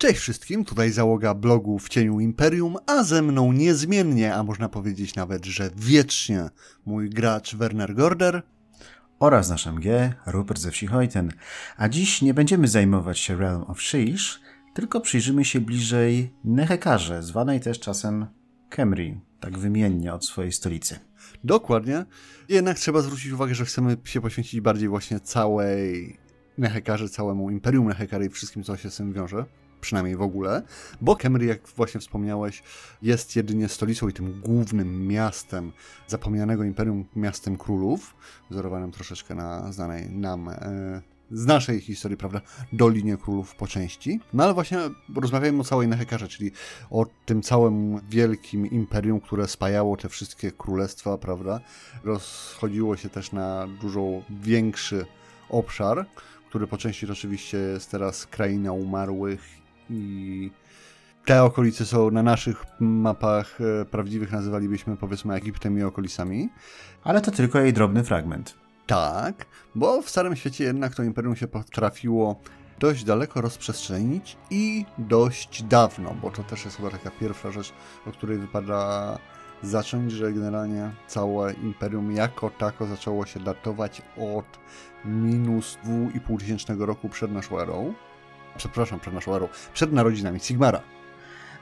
Cześć 0.00 0.20
wszystkim, 0.20 0.64
tutaj 0.64 0.90
załoga 0.90 1.34
blogu 1.34 1.78
w 1.78 1.88
cieniu 1.88 2.20
Imperium, 2.20 2.76
a 2.86 3.02
ze 3.04 3.22
mną 3.22 3.52
niezmiennie, 3.52 4.34
a 4.34 4.42
można 4.42 4.68
powiedzieć 4.68 5.14
nawet, 5.14 5.46
że 5.46 5.70
wiecznie, 5.76 6.48
mój 6.86 7.10
gracz 7.10 7.56
Werner 7.56 7.94
Gorder. 7.94 8.42
Oraz 9.18 9.50
nasz 9.50 9.66
MG, 9.66 10.14
Rupert 10.26 10.60
ze 10.60 10.70
wsi. 10.70 10.88
A 11.76 11.88
dziś 11.88 12.22
nie 12.22 12.34
będziemy 12.34 12.68
zajmować 12.68 13.18
się 13.18 13.36
Realm 13.36 13.62
of 13.62 13.82
Sheesh, 13.82 14.40
tylko 14.74 15.00
przyjrzymy 15.00 15.44
się 15.44 15.60
bliżej 15.60 16.34
Nehekarze, 16.44 17.22
zwanej 17.22 17.60
też 17.60 17.80
czasem 17.80 18.26
Kemri, 18.68 19.20
tak 19.40 19.58
wymiennie 19.58 20.14
od 20.14 20.26
swojej 20.26 20.52
stolicy. 20.52 20.98
Dokładnie. 21.44 22.04
Jednak 22.48 22.78
trzeba 22.78 23.02
zwrócić 23.02 23.32
uwagę, 23.32 23.54
że 23.54 23.64
chcemy 23.64 23.96
się 24.04 24.20
poświęcić 24.20 24.60
bardziej 24.60 24.88
właśnie 24.88 25.20
całej 25.20 26.16
Nehekarze, 26.58 27.08
całemu 27.08 27.50
Imperium 27.50 27.88
Nehekary 27.88 28.26
i 28.26 28.30
wszystkim, 28.30 28.64
co 28.64 28.76
się 28.76 28.90
z 28.90 28.96
tym 28.96 29.12
wiąże 29.12 29.44
przynajmniej 29.80 30.16
w 30.16 30.22
ogóle, 30.22 30.62
bo 31.00 31.16
Kemry, 31.16 31.46
jak 31.46 31.68
właśnie 31.68 32.00
wspomniałeś, 32.00 32.62
jest 33.02 33.36
jedynie 33.36 33.68
stolicą 33.68 34.08
i 34.08 34.12
tym 34.12 34.40
głównym 34.40 35.06
miastem 35.08 35.72
zapomnianego 36.06 36.64
imperium, 36.64 37.04
miastem 37.16 37.56
królów, 37.56 38.16
wzorowanym 38.50 38.92
troszeczkę 38.92 39.34
na 39.34 39.72
znanej 39.72 40.10
nam 40.10 40.48
e, 40.48 41.02
z 41.30 41.46
naszej 41.46 41.80
historii, 41.80 42.16
prawda, 42.16 42.40
Dolinie 42.72 43.16
Królów 43.16 43.54
po 43.54 43.66
części. 43.66 44.20
No 44.32 44.44
ale 44.44 44.54
właśnie 44.54 44.78
rozmawiajmy 45.16 45.60
o 45.60 45.64
całej 45.64 45.88
Nehekarze, 45.88 46.28
czyli 46.28 46.50
o 46.90 47.06
tym 47.26 47.42
całym 47.42 48.00
wielkim 48.08 48.66
imperium, 48.66 49.20
które 49.20 49.48
spajało 49.48 49.96
te 49.96 50.08
wszystkie 50.08 50.52
królestwa, 50.52 51.18
prawda, 51.18 51.60
rozchodziło 52.04 52.96
się 52.96 53.08
też 53.08 53.32
na 53.32 53.66
dużo 53.80 54.22
większy 54.30 55.06
obszar, 55.48 56.06
który 56.48 56.66
po 56.66 56.78
części 56.78 57.10
oczywiście 57.10 57.58
jest 57.58 57.90
teraz 57.90 58.26
kraina 58.26 58.72
umarłych 58.72 59.40
i 59.90 60.50
te 61.24 61.42
okolice 61.42 61.86
są 61.86 62.10
na 62.10 62.22
naszych 62.22 62.64
mapach 62.80 63.58
e, 63.60 63.84
prawdziwych, 63.84 64.32
nazywalibyśmy 64.32 64.96
powiedzmy 64.96 65.34
Egiptem 65.34 65.78
i 65.78 65.82
okolicami. 65.82 66.48
Ale 67.04 67.20
to 67.20 67.30
tylko 67.30 67.60
jej 67.60 67.72
drobny 67.72 68.04
fragment. 68.04 68.54
Tak, 68.86 69.46
bo 69.74 70.02
w 70.02 70.10
Starym 70.10 70.36
Świecie 70.36 70.64
jednak 70.64 70.94
to 70.94 71.02
imperium 71.02 71.36
się 71.36 71.48
potrafiło 71.48 72.40
dość 72.78 73.04
daleko 73.04 73.40
rozprzestrzenić 73.40 74.36
i 74.50 74.84
dość 74.98 75.62
dawno, 75.62 76.14
bo 76.22 76.30
to 76.30 76.42
też 76.42 76.64
jest 76.64 76.76
chyba 76.76 76.90
taka 76.90 77.10
pierwsza 77.10 77.50
rzecz, 77.50 77.72
o 78.06 78.12
której 78.12 78.38
wypada 78.38 79.18
zacząć, 79.62 80.12
że 80.12 80.32
generalnie 80.32 80.90
całe 81.06 81.52
imperium 81.52 82.12
jako 82.12 82.50
tako 82.50 82.86
zaczęło 82.86 83.26
się 83.26 83.40
datować 83.40 84.02
od 84.16 84.58
minus 85.04 85.78
2,5 85.84 86.38
tysięcznego 86.38 86.86
roku 86.86 87.08
przed 87.08 87.32
naszą 87.32 87.60
erą 87.60 87.94
przepraszam, 88.68 89.00
przed 89.00 89.14
naszą 89.14 89.34
erą, 89.34 89.48
przed 89.74 89.92
narodzinami 89.92 90.40
Sigmara. 90.40 90.82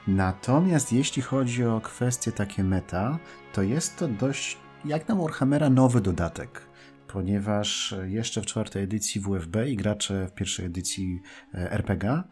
Natomiast 0.07 0.93
jeśli 0.93 1.21
chodzi 1.21 1.65
o 1.65 1.81
kwestie 1.81 2.31
takie 2.31 2.63
meta, 2.63 3.19
to 3.53 3.61
jest 3.61 3.97
to 3.97 4.07
dość, 4.07 4.57
jak 4.85 5.07
na 5.07 5.15
Warhammera, 5.15 5.69
nowy 5.69 6.01
dodatek 6.01 6.69
ponieważ 7.13 7.95
jeszcze 8.05 8.41
w 8.41 8.45
czwartej 8.45 8.83
edycji 8.83 9.21
WFB 9.21 9.55
i 9.67 9.75
gracze 9.75 10.27
w 10.27 10.33
pierwszej 10.33 10.65
edycji 10.65 11.21
e, 11.53 11.71
RPG, 11.71 12.23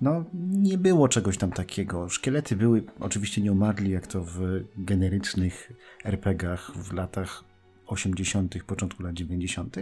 no 0.00 0.24
nie 0.34 0.78
było 0.78 1.08
czegoś 1.08 1.38
tam 1.38 1.52
takiego. 1.52 2.08
Szkielety 2.08 2.56
były 2.56 2.84
oczywiście 3.00 3.42
nie 3.42 3.52
umarli, 3.52 3.90
jak 3.90 4.06
to 4.06 4.24
w 4.24 4.40
generycznych 4.76 5.72
RPGach 6.04 6.72
w 6.76 6.92
latach 6.92 7.44
80., 7.86 8.54
początku 8.66 9.02
lat 9.02 9.14
90., 9.14 9.76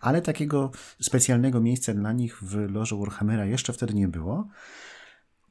ale 0.00 0.22
takiego 0.22 0.70
specjalnego 1.00 1.60
miejsca 1.60 1.94
dla 1.94 2.12
nich 2.12 2.42
w 2.42 2.70
loży 2.70 2.96
Warhammera 2.96 3.44
jeszcze 3.44 3.72
wtedy 3.72 3.94
nie 3.94 4.08
było. 4.08 4.48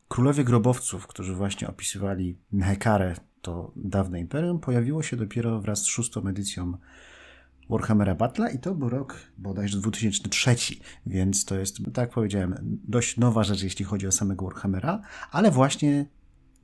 Królowie 0.07 0.43
grobowców, 0.43 1.07
którzy 1.07 1.35
właśnie 1.35 1.67
opisywali 1.67 2.37
Hekarę, 2.61 3.15
to 3.41 3.71
dawne 3.75 4.19
imperium, 4.19 4.59
pojawiło 4.59 5.03
się 5.03 5.17
dopiero 5.17 5.61
wraz 5.61 5.79
z 5.79 5.85
szóstą 5.85 6.27
edycją 6.27 6.77
Warhammera 7.69 8.15
Battle 8.15 8.53
i 8.53 8.59
to 8.59 8.75
był 8.75 8.89
rok 8.89 9.19
bodajże 9.38 9.77
2003, 9.77 10.55
więc 11.05 11.45
to 11.45 11.55
jest, 11.55 11.77
tak 11.77 11.97
jak 11.97 12.09
powiedziałem, 12.09 12.79
dość 12.88 13.17
nowa 13.17 13.44
rzecz, 13.44 13.63
jeśli 13.63 13.85
chodzi 13.85 14.07
o 14.07 14.11
samego 14.11 14.45
Warhammera, 14.45 15.01
ale 15.31 15.51
właśnie 15.51 16.05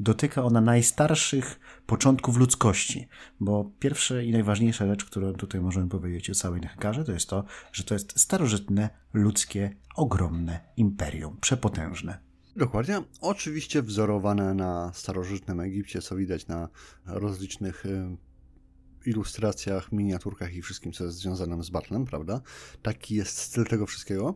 dotyka 0.01 0.43
ona 0.43 0.61
najstarszych 0.61 1.59
początków 1.85 2.37
ludzkości, 2.37 3.07
bo 3.39 3.71
pierwsza 3.79 4.21
i 4.21 4.31
najważniejsza 4.31 4.87
rzecz, 4.87 5.05
którą 5.05 5.33
tutaj 5.33 5.61
możemy 5.61 5.89
powiedzieć 5.89 6.29
o 6.29 6.35
całej 6.35 6.61
Nehekarze, 6.61 7.03
to 7.03 7.11
jest 7.11 7.29
to, 7.29 7.43
że 7.71 7.83
to 7.83 7.93
jest 7.93 8.19
starożytne, 8.19 8.89
ludzkie, 9.13 9.75
ogromne 9.95 10.59
imperium, 10.77 11.37
przepotężne. 11.41 12.19
Dokładnie. 12.55 13.01
Oczywiście 13.21 13.81
wzorowane 13.81 14.53
na 14.53 14.91
starożytnym 14.93 15.59
Egipcie, 15.59 16.01
co 16.01 16.15
widać 16.15 16.47
na 16.47 16.69
rozlicznych 17.05 17.85
y, 17.85 18.17
ilustracjach, 19.05 19.91
miniaturkach 19.91 20.53
i 20.53 20.61
wszystkim, 20.61 20.91
co 20.91 21.03
jest 21.03 21.17
związane 21.17 21.63
z 21.63 21.69
Battlem, 21.69 22.05
prawda? 22.05 22.41
Taki 22.81 23.15
jest 23.15 23.37
styl 23.37 23.65
tego 23.65 23.85
wszystkiego. 23.85 24.35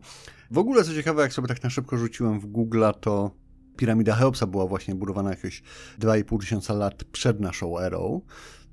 W 0.50 0.58
ogóle, 0.58 0.84
co 0.84 0.94
ciekawe, 0.94 1.22
jak 1.22 1.32
sobie 1.32 1.48
tak 1.48 1.62
na 1.62 1.70
szybko 1.70 1.96
rzuciłem 1.96 2.40
w 2.40 2.46
Google'a, 2.46 2.94
to 3.00 3.45
Piramida 3.76 4.14
Cheopsa 4.14 4.46
była 4.46 4.66
właśnie 4.66 4.94
budowana 4.94 5.30
jakieś 5.30 5.62
2,5 6.00 6.40
tysiąca 6.40 6.74
lat 6.74 7.04
przed 7.04 7.40
naszą 7.40 7.78
erą, 7.78 8.20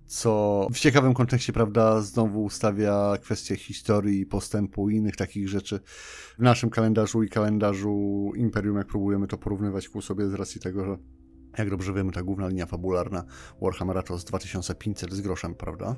co 0.05 0.67
w 0.73 0.79
ciekawym 0.79 1.13
kontekście, 1.13 1.53
prawda, 1.53 2.01
znowu 2.01 2.49
stawia 2.49 3.17
kwestię 3.21 3.55
historii, 3.55 4.25
postępu 4.25 4.89
i 4.89 4.95
innych 4.95 5.15
takich 5.15 5.49
rzeczy 5.49 5.79
w 6.37 6.41
naszym 6.41 6.69
kalendarzu 6.69 7.23
i 7.23 7.29
kalendarzu 7.29 8.31
Imperium, 8.35 8.77
jak 8.77 8.87
próbujemy 8.87 9.27
to 9.27 9.37
porównywać 9.37 9.89
ku 9.89 10.01
sobie 10.01 10.27
z 10.27 10.33
racji 10.33 10.61
tego, 10.61 10.85
że 10.85 10.97
jak 11.57 11.69
dobrze 11.69 11.93
wiemy, 11.93 12.11
ta 12.11 12.23
główna 12.23 12.47
linia 12.47 12.65
fabularna 12.65 13.23
Warhammera 13.61 14.03
to 14.03 14.17
z 14.17 14.25
2500 14.25 15.13
z 15.13 15.21
groszem, 15.21 15.55
prawda? 15.55 15.95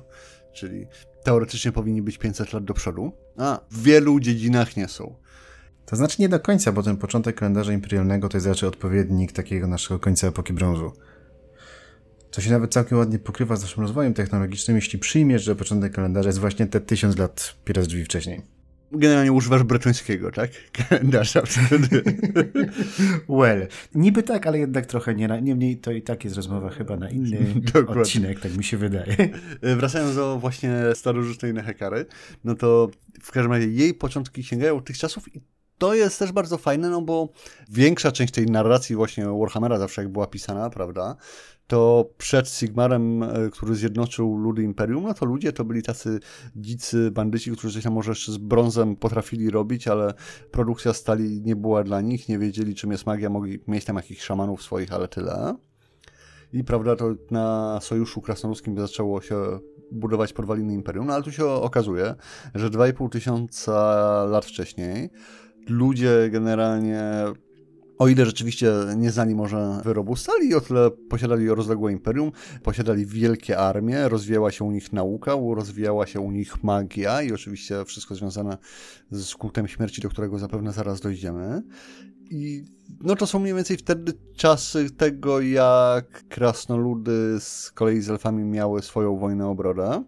Czyli 0.54 0.86
teoretycznie 1.24 1.72
powinni 1.72 2.02
być 2.02 2.18
500 2.18 2.52
lat 2.52 2.64
do 2.64 2.74
przodu, 2.74 3.12
a 3.36 3.60
w 3.70 3.82
wielu 3.82 4.20
dziedzinach 4.20 4.76
nie 4.76 4.88
są. 4.88 5.16
To 5.86 5.96
znaczy 5.96 6.16
nie 6.22 6.28
do 6.28 6.40
końca, 6.40 6.72
bo 6.72 6.82
ten 6.82 6.96
początek 6.96 7.36
kalendarza 7.36 7.72
imperialnego 7.72 8.28
to 8.28 8.36
jest 8.36 8.46
raczej 8.46 8.68
odpowiednik 8.68 9.32
takiego 9.32 9.66
naszego 9.66 10.00
końca 10.00 10.26
epoki 10.26 10.52
brązu. 10.52 10.92
Co 12.30 12.40
się 12.40 12.50
nawet 12.50 12.72
całkiem 12.72 12.98
ładnie 12.98 13.18
pokrywa 13.18 13.56
z 13.56 13.62
naszym 13.62 13.82
rozwojem 13.82 14.14
technologicznym, 14.14 14.76
jeśli 14.76 14.98
przyjmiesz, 14.98 15.42
że 15.44 15.56
początek 15.56 15.92
kalendarza 15.94 16.28
jest 16.28 16.38
właśnie 16.38 16.66
te 16.66 16.80
tysiąc 16.80 17.18
lat 17.18 17.54
piera 17.64 17.82
drzwi 17.82 18.04
wcześniej. 18.04 18.42
Generalnie 18.92 19.32
używasz 19.32 19.62
bretońskiego, 19.62 20.30
tak? 20.30 20.50
Kalendarza 20.88 21.42
wtedy. 21.42 22.02
well, 23.40 23.66
niby 23.94 24.22
tak, 24.22 24.46
ale 24.46 24.58
jednak 24.58 24.86
trochę 24.86 25.14
nie. 25.14 25.28
Niemniej 25.42 25.76
to 25.76 25.92
i 25.92 26.02
tak 26.02 26.24
jest 26.24 26.36
rozmowa 26.36 26.70
chyba 26.70 26.96
na 26.96 27.10
inny 27.10 27.38
Dokładnie. 27.74 28.02
odcinek, 28.02 28.40
tak 28.40 28.56
mi 28.56 28.64
się 28.64 28.76
wydaje. 28.76 29.16
Wracając 29.62 30.16
do 30.16 30.38
właśnie 30.38 30.74
starożytnej 30.94 31.54
Nehekary, 31.54 32.06
no 32.44 32.54
to 32.54 32.90
w 33.22 33.32
każdym 33.32 33.52
razie 33.52 33.66
jej 33.66 33.94
początki 33.94 34.44
sięgają 34.44 34.80
tych 34.80 34.98
czasów 34.98 35.36
i 35.36 35.40
to 35.78 35.94
jest 35.94 36.18
też 36.18 36.32
bardzo 36.32 36.58
fajne, 36.58 36.90
no 36.90 37.02
bo 37.02 37.28
większa 37.68 38.12
część 38.12 38.32
tej 38.32 38.46
narracji 38.46 38.96
właśnie 38.96 39.26
Warhammera 39.40 39.78
zawsze 39.78 40.02
jak 40.02 40.12
była 40.12 40.26
pisana, 40.26 40.70
prawda, 40.70 41.16
to 41.66 42.10
przed 42.18 42.48
Sigmarem, 42.48 43.22
e, 43.22 43.50
który 43.52 43.74
zjednoczył 43.74 44.36
ludy 44.36 44.62
Imperium, 44.62 45.02
no 45.02 45.14
to 45.14 45.26
ludzie 45.26 45.52
to 45.52 45.64
byli 45.64 45.82
tacy 45.82 46.20
dzicy 46.56 47.10
bandyci, 47.10 47.50
którzy 47.50 47.82
tam 47.82 47.92
może 47.92 48.10
jeszcze 48.10 48.32
z 48.32 48.38
brązem 48.38 48.96
potrafili 48.96 49.50
robić, 49.50 49.88
ale 49.88 50.14
produkcja 50.50 50.92
stali 50.92 51.42
nie 51.42 51.56
była 51.56 51.84
dla 51.84 52.00
nich, 52.00 52.28
nie 52.28 52.38
wiedzieli 52.38 52.74
czym 52.74 52.90
jest 52.90 53.06
magia, 53.06 53.30
mogli 53.30 53.58
mieć 53.68 53.84
tam 53.84 53.96
jakichś 53.96 54.22
szamanów 54.22 54.62
swoich, 54.62 54.92
ale 54.92 55.08
tyle. 55.08 55.54
I 56.52 56.64
prawda, 56.64 56.96
to 56.96 57.14
na 57.30 57.78
Sojuszu 57.82 58.20
Krasnoludzkim 58.20 58.78
zaczęło 58.78 59.20
się 59.20 59.58
budować 59.92 60.32
podwaliny 60.32 60.74
Imperium, 60.74 61.06
no 61.06 61.14
ale 61.14 61.22
tu 61.22 61.32
się 61.32 61.46
okazuje, 61.46 62.14
że 62.54 62.70
2,5 62.70 63.08
tysiąca 63.08 63.72
lat 64.24 64.44
wcześniej 64.44 65.10
ludzie 65.68 66.28
generalnie 66.30 67.02
o 67.98 68.08
ile 68.08 68.26
rzeczywiście 68.26 68.72
nie 68.96 69.10
znali 69.10 69.34
może 69.34 69.80
wyrobu 69.84 70.16
stali, 70.16 70.54
o 70.54 70.60
tyle 70.60 70.90
posiadali 70.90 71.48
rozległe 71.48 71.92
imperium, 71.92 72.32
posiadali 72.62 73.06
wielkie 73.06 73.58
armie, 73.58 74.08
rozwijała 74.08 74.50
się 74.50 74.64
u 74.64 74.70
nich 74.70 74.92
nauka, 74.92 75.32
rozwijała 75.54 76.06
się 76.06 76.20
u 76.20 76.30
nich 76.30 76.64
magia 76.64 77.22
i 77.22 77.32
oczywiście 77.32 77.84
wszystko 77.84 78.14
związane 78.14 78.58
z 79.10 79.34
kultem 79.34 79.68
śmierci, 79.68 80.00
do 80.00 80.08
którego 80.08 80.38
zapewne 80.38 80.72
zaraz 80.72 81.00
dojdziemy. 81.00 81.62
I 82.30 82.64
no 83.00 83.16
to 83.16 83.26
są 83.26 83.38
mniej 83.38 83.54
więcej 83.54 83.76
wtedy 83.76 84.12
czasy 84.36 84.90
tego, 84.90 85.40
jak 85.40 86.28
krasnoludy 86.28 87.36
z 87.40 87.70
kolei 87.70 88.00
z 88.00 88.10
elfami 88.10 88.44
miały 88.44 88.82
swoją 88.82 89.16
wojnę 89.16 89.48
o 89.48 89.54
brodę. 89.54 90.04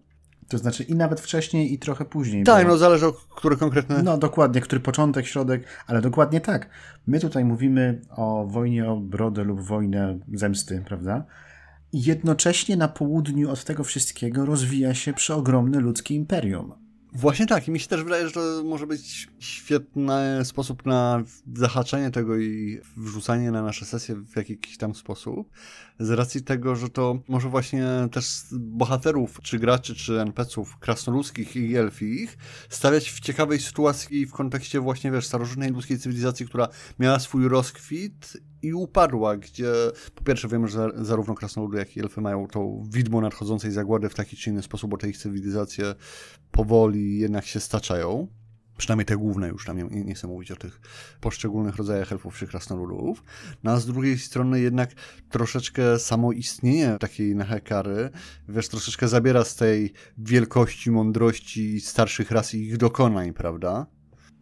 To 0.48 0.58
znaczy 0.58 0.82
i 0.82 0.94
nawet 0.94 1.20
wcześniej, 1.20 1.72
i 1.72 1.78
trochę 1.78 2.04
później. 2.04 2.44
Tak, 2.44 2.66
bo... 2.66 2.72
no 2.72 2.78
zależy 2.78 3.06
o 3.06 3.12
który 3.12 3.56
konkretny... 3.56 4.02
No 4.02 4.18
dokładnie, 4.18 4.60
który 4.60 4.80
początek, 4.80 5.26
środek, 5.26 5.64
ale 5.86 6.00
dokładnie 6.00 6.40
tak. 6.40 6.68
My 7.06 7.20
tutaj 7.20 7.44
mówimy 7.44 8.00
o 8.10 8.46
wojnie 8.46 8.90
o 8.90 8.96
brodę 8.96 9.44
lub 9.44 9.60
wojnę 9.60 10.18
zemsty, 10.34 10.82
prawda? 10.86 11.24
I 11.92 12.02
jednocześnie 12.02 12.76
na 12.76 12.88
południu 12.88 13.50
od 13.50 13.64
tego 13.64 13.84
wszystkiego 13.84 14.44
rozwija 14.46 14.94
się 14.94 15.12
przeogromne 15.12 15.80
ludzkie 15.80 16.14
imperium. 16.14 16.87
Właśnie 17.12 17.46
tak. 17.46 17.68
I 17.68 17.70
mi 17.70 17.80
się 17.80 17.88
też 17.88 18.04
wydaje, 18.04 18.26
że 18.26 18.32
to 18.32 18.62
może 18.64 18.86
być 18.86 19.28
świetny 19.38 20.44
sposób 20.44 20.86
na 20.86 21.22
zahaczenie 21.54 22.10
tego 22.10 22.38
i 22.38 22.80
wrzucanie 22.96 23.50
na 23.50 23.62
nasze 23.62 23.84
sesje 23.84 24.14
w 24.14 24.36
jakiś 24.36 24.78
tam 24.78 24.94
sposób. 24.94 25.50
Z 25.98 26.10
racji 26.10 26.42
tego, 26.42 26.76
że 26.76 26.88
to 26.88 27.18
może 27.28 27.48
właśnie 27.48 27.86
też 28.12 28.26
bohaterów, 28.52 29.38
czy 29.42 29.58
graczy, 29.58 29.94
czy 29.94 30.20
NPC-ów 30.20 30.78
krasnoludzkich 30.78 31.56
i 31.56 31.76
elfich 31.76 32.36
stawiać 32.68 33.10
w 33.10 33.20
ciekawej 33.20 33.60
sytuacji 33.60 34.26
w 34.26 34.32
kontekście 34.32 34.80
właśnie, 34.80 35.10
wiesz, 35.10 35.26
starożytnej 35.26 35.70
ludzkiej 35.70 35.98
cywilizacji, 35.98 36.46
która 36.46 36.68
miała 36.98 37.18
swój 37.18 37.48
rozkwit 37.48 38.36
i 38.62 38.74
upadła, 38.74 39.36
gdzie 39.36 39.72
po 40.14 40.24
pierwsze 40.24 40.48
wiemy, 40.48 40.68
że 40.68 40.90
zarówno 40.94 41.34
krasnoludy, 41.34 41.78
jak 41.78 41.96
i 41.96 42.00
elfy 42.00 42.20
mają 42.20 42.46
to 42.46 42.82
widmo 42.90 43.20
nadchodzącej 43.20 43.70
zagłady 43.70 44.08
w 44.08 44.14
taki 44.14 44.36
czy 44.36 44.50
inny 44.50 44.62
sposób, 44.62 44.90
bo 44.90 44.96
te 44.96 45.08
ich 45.08 45.18
cywilizacje 45.18 45.94
powoli 46.50 47.18
jednak 47.18 47.46
się 47.46 47.60
staczają. 47.60 48.28
Przynajmniej 48.76 49.06
te 49.06 49.16
główne 49.16 49.48
już 49.48 49.64
tam, 49.64 49.76
nie, 49.76 50.04
nie 50.04 50.14
chcę 50.14 50.26
mówić 50.26 50.50
o 50.50 50.56
tych 50.56 50.80
poszczególnych 51.20 51.76
rodzajach 51.76 52.12
elfów 52.12 52.38
czy 52.38 52.46
krasnoludów. 52.46 53.24
No 53.64 53.70
a 53.70 53.76
z 53.76 53.86
drugiej 53.86 54.18
strony 54.18 54.60
jednak 54.60 54.90
troszeczkę 55.30 55.98
samo 55.98 56.32
istnienie 56.32 56.96
takiej 57.00 57.36
Nehekary, 57.36 58.10
wiesz, 58.48 58.68
troszeczkę 58.68 59.08
zabiera 59.08 59.44
z 59.44 59.56
tej 59.56 59.92
wielkości, 60.18 60.90
mądrości 60.90 61.80
starszych 61.80 62.30
ras 62.30 62.54
i 62.54 62.62
ich 62.62 62.76
dokonań, 62.76 63.32
prawda? 63.32 63.86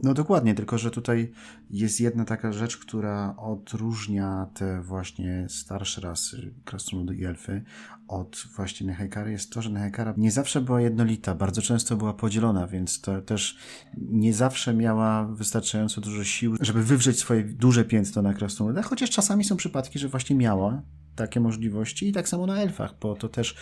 No 0.02 0.14
dokładnie, 0.14 0.54
tylko 0.54 0.78
że 0.78 0.90
tutaj 0.90 1.32
jest 1.70 2.00
jedna 2.00 2.24
taka 2.24 2.52
rzecz, 2.52 2.76
która 2.76 3.34
odróżnia 3.36 4.46
te 4.54 4.82
właśnie 4.82 5.46
starsze 5.48 6.00
rasy, 6.00 6.54
krasnoludy 6.64 7.16
i 7.16 7.24
elfy, 7.24 7.62
od 8.08 8.44
właśnie 8.56 8.86
Nehekary, 8.86 9.32
jest 9.32 9.52
to, 9.52 9.62
że 9.62 9.70
Nehekara 9.70 10.14
nie 10.16 10.30
zawsze 10.30 10.60
była 10.60 10.80
jednolita, 10.80 11.34
bardzo 11.34 11.62
często 11.62 11.96
była 11.96 12.14
podzielona, 12.14 12.66
więc 12.66 13.00
to 13.00 13.22
też 13.22 13.56
nie 13.96 14.34
zawsze 14.34 14.74
miała 14.74 15.24
wystarczająco 15.24 16.00
dużo 16.00 16.24
sił, 16.24 16.56
żeby 16.60 16.82
wywrzeć 16.82 17.18
swoje 17.18 17.44
duże 17.44 17.84
piętno 17.84 18.22
na 18.22 18.34
krasnoludach, 18.34 18.86
chociaż 18.86 19.10
czasami 19.10 19.44
są 19.44 19.56
przypadki, 19.56 19.98
że 19.98 20.08
właśnie 20.08 20.36
miała 20.36 20.82
takie 21.16 21.40
możliwości 21.40 22.08
i 22.08 22.12
tak 22.12 22.28
samo 22.28 22.46
na 22.46 22.56
elfach, 22.56 22.94
bo 23.00 23.14
to 23.14 23.28
też 23.28 23.56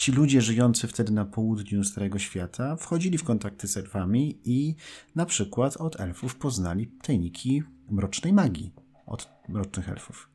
ci 0.00 0.12
ludzie 0.12 0.40
żyjący 0.40 0.88
wtedy 0.88 1.12
na 1.12 1.24
południu 1.24 1.84
Starego 1.84 2.18
Świata 2.18 2.76
wchodzili 2.76 3.18
w 3.18 3.24
kontakty 3.24 3.68
z 3.68 3.76
elfami 3.76 4.38
i 4.44 4.74
na 5.14 5.26
przykład 5.26 5.76
od 5.76 6.00
elfów 6.00 6.36
poznali 6.36 6.86
tajniki 6.86 7.62
mrocznej 7.90 8.32
magii 8.32 8.72
od 9.06 9.28
mrocznych 9.48 9.88
elfów. 9.88 10.29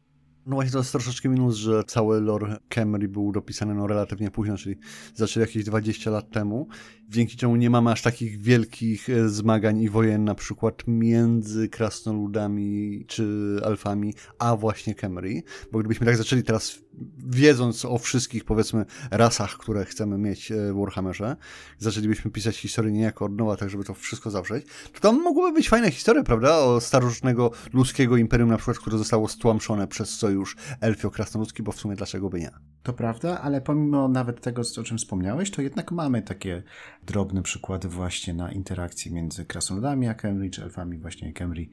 No 0.45 0.55
właśnie 0.55 0.71
to 0.71 0.77
jest 0.77 0.91
troszeczkę 0.91 1.29
minus, 1.29 1.55
że 1.55 1.83
cały 1.83 2.21
lore 2.21 2.57
Camry 2.69 3.07
był 3.07 3.31
dopisany 3.31 3.75
no 3.75 3.87
relatywnie 3.87 4.31
późno, 4.31 4.57
czyli 4.57 4.75
zaczęli 5.15 5.41
jakieś 5.41 5.63
20 5.63 6.11
lat 6.11 6.31
temu, 6.31 6.67
dzięki 7.09 7.37
czemu 7.37 7.55
nie 7.55 7.69
mamy 7.69 7.91
aż 7.91 8.01
takich 8.01 8.41
wielkich 8.41 9.09
e, 9.09 9.29
zmagań 9.29 9.81
i 9.81 9.89
wojen 9.89 10.23
na 10.23 10.35
przykład 10.35 10.83
między 10.87 11.69
krasnoludami 11.69 13.05
czy 13.07 13.55
alfami, 13.65 14.13
a 14.39 14.55
właśnie 14.55 14.95
Camry, 14.95 15.43
bo 15.71 15.79
gdybyśmy 15.79 16.05
tak 16.05 16.17
zaczęli 16.17 16.43
teraz 16.43 16.79
wiedząc 17.17 17.85
o 17.85 17.97
wszystkich, 17.97 18.45
powiedzmy, 18.45 18.85
rasach, 19.11 19.57
które 19.57 19.85
chcemy 19.85 20.17
mieć 20.17 20.51
e, 20.51 20.73
w 20.73 20.75
Warhammerze, 20.77 21.35
zaczęlibyśmy 21.77 22.31
pisać 22.31 22.57
historię 22.57 22.91
niejako 22.91 23.25
od 23.25 23.37
nowa, 23.37 23.55
tak 23.55 23.69
żeby 23.69 23.83
to 23.83 23.93
wszystko 23.93 24.31
zawrzeć, 24.31 24.65
to 24.93 24.99
tam 24.99 25.23
mogłyby 25.23 25.53
być 25.53 25.69
fajne 25.69 25.91
historie, 25.91 26.23
prawda, 26.23 26.57
o 26.57 26.81
starożytnego 26.81 27.51
ludzkiego 27.73 28.17
imperium 28.17 28.49
na 28.49 28.57
przykład, 28.57 28.77
które 28.77 28.97
zostało 28.97 29.27
stłamszone 29.27 29.87
przez 29.87 30.09
sojusz 30.09 30.34
elfio-krasnoludzki, 30.81 31.63
bo 31.63 31.71
w 31.71 31.79
sumie 31.79 31.95
dlaczego 31.95 32.29
by 32.29 32.39
nie? 32.39 32.51
To 32.83 32.93
prawda, 32.93 33.41
ale 33.41 33.61
pomimo 33.61 34.07
nawet 34.07 34.41
tego, 34.41 34.61
o 34.79 34.83
czym 34.83 34.97
wspomniałeś, 34.97 35.51
to 35.51 35.61
jednak 35.61 35.91
mamy 35.91 36.21
takie 36.21 36.63
drobne 37.03 37.43
przykłady 37.43 37.87
właśnie 37.87 38.33
na 38.33 38.51
interakcje 38.51 39.11
między 39.11 39.45
krasnoludami 39.45 40.07
a 40.07 40.13
Kemri, 40.13 40.51
czy 40.51 40.63
elfami 40.63 40.97
właśnie 40.97 41.33
Kemri. 41.33 41.71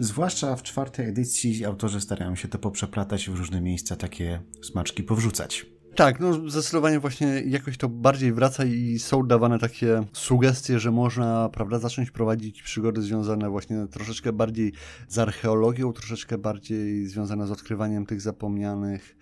Zwłaszcza 0.00 0.56
w 0.56 0.62
czwartej 0.62 1.08
edycji 1.08 1.64
autorzy 1.64 2.00
starają 2.00 2.34
się 2.34 2.48
to 2.48 2.58
poprzeplatać 2.58 3.30
w 3.30 3.34
różne 3.34 3.60
miejsca, 3.60 3.96
takie 3.96 4.42
smaczki 4.62 5.02
powrzucać. 5.02 5.66
Tak, 5.94 6.20
no 6.20 6.50
zdecydowanie 6.50 7.00
właśnie 7.00 7.42
jakoś 7.46 7.76
to 7.76 7.88
bardziej 7.88 8.32
wraca 8.32 8.64
i 8.64 8.98
są 8.98 9.26
dawane 9.26 9.58
takie 9.58 10.02
sugestie, 10.12 10.78
że 10.78 10.90
można, 10.90 11.48
prawda, 11.48 11.78
zacząć 11.78 12.10
prowadzić 12.10 12.62
przygody 12.62 13.02
związane 13.02 13.50
właśnie 13.50 13.86
troszeczkę 13.86 14.32
bardziej 14.32 14.72
z 15.08 15.18
archeologią, 15.18 15.92
troszeczkę 15.92 16.38
bardziej 16.38 17.06
związane 17.06 17.46
z 17.46 17.50
odkrywaniem 17.50 18.06
tych 18.06 18.20
zapomnianych 18.20 19.16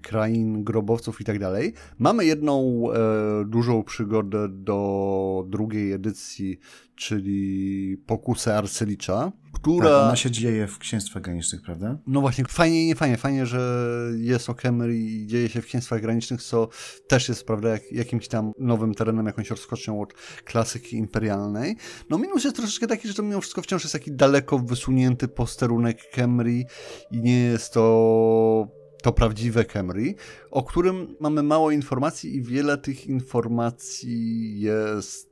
krain, 0.00 0.64
grobowców 0.64 1.20
i 1.20 1.24
tak 1.24 1.38
dalej. 1.38 1.72
Mamy 1.98 2.24
jedną 2.24 2.84
e, 2.92 3.44
dużą 3.44 3.82
przygodę 3.82 4.48
do 4.48 5.44
drugiej 5.48 5.92
edycji, 5.92 6.58
czyli 7.00 7.96
Pokusę 8.06 8.56
Arcelicza, 8.56 9.32
która... 9.52 9.90
Tak, 9.90 10.02
ona 10.02 10.16
się 10.16 10.30
dzieje 10.30 10.66
w 10.66 10.78
Księstwach 10.78 11.22
Granicznych, 11.22 11.62
prawda? 11.62 11.98
No 12.06 12.20
właśnie, 12.20 12.44
fajnie 12.44 12.86
nie 12.86 12.94
fajnie. 12.94 13.16
Fajnie, 13.16 13.46
że 13.46 13.86
jest 14.16 14.50
o 14.50 14.54
Kemer 14.54 14.90
i 14.90 15.26
dzieje 15.26 15.48
się 15.48 15.62
w 15.62 15.66
Księstwach 15.66 16.00
Granicznych, 16.00 16.42
co 16.42 16.68
też 17.08 17.28
jest, 17.28 17.46
prawda, 17.46 17.68
jak, 17.68 17.92
jakimś 17.92 18.28
tam 18.28 18.52
nowym 18.58 18.94
terenem, 18.94 19.26
jakąś 19.26 19.50
rozskocznią 19.50 20.00
od 20.00 20.14
klasyki 20.44 20.96
imperialnej. 20.96 21.76
No 22.10 22.18
minus 22.18 22.44
jest 22.44 22.56
troszeczkę 22.56 22.86
taki, 22.86 23.08
że 23.08 23.14
to 23.14 23.22
mimo 23.22 23.40
wszystko 23.40 23.62
wciąż 23.62 23.82
jest 23.82 23.92
taki 23.92 24.12
daleko 24.12 24.58
wysunięty 24.58 25.28
posterunek 25.28 26.10
Kemri 26.10 26.64
i 27.10 27.20
nie 27.20 27.40
jest 27.40 27.72
to 27.72 28.79
to 29.02 29.12
prawdziwe 29.12 29.64
Camry, 29.64 30.14
o 30.50 30.62
którym 30.62 31.16
mamy 31.20 31.42
mało 31.42 31.70
informacji 31.70 32.36
i 32.36 32.42
wiele 32.42 32.78
tych 32.78 33.06
informacji 33.06 34.60
jest 34.60 35.30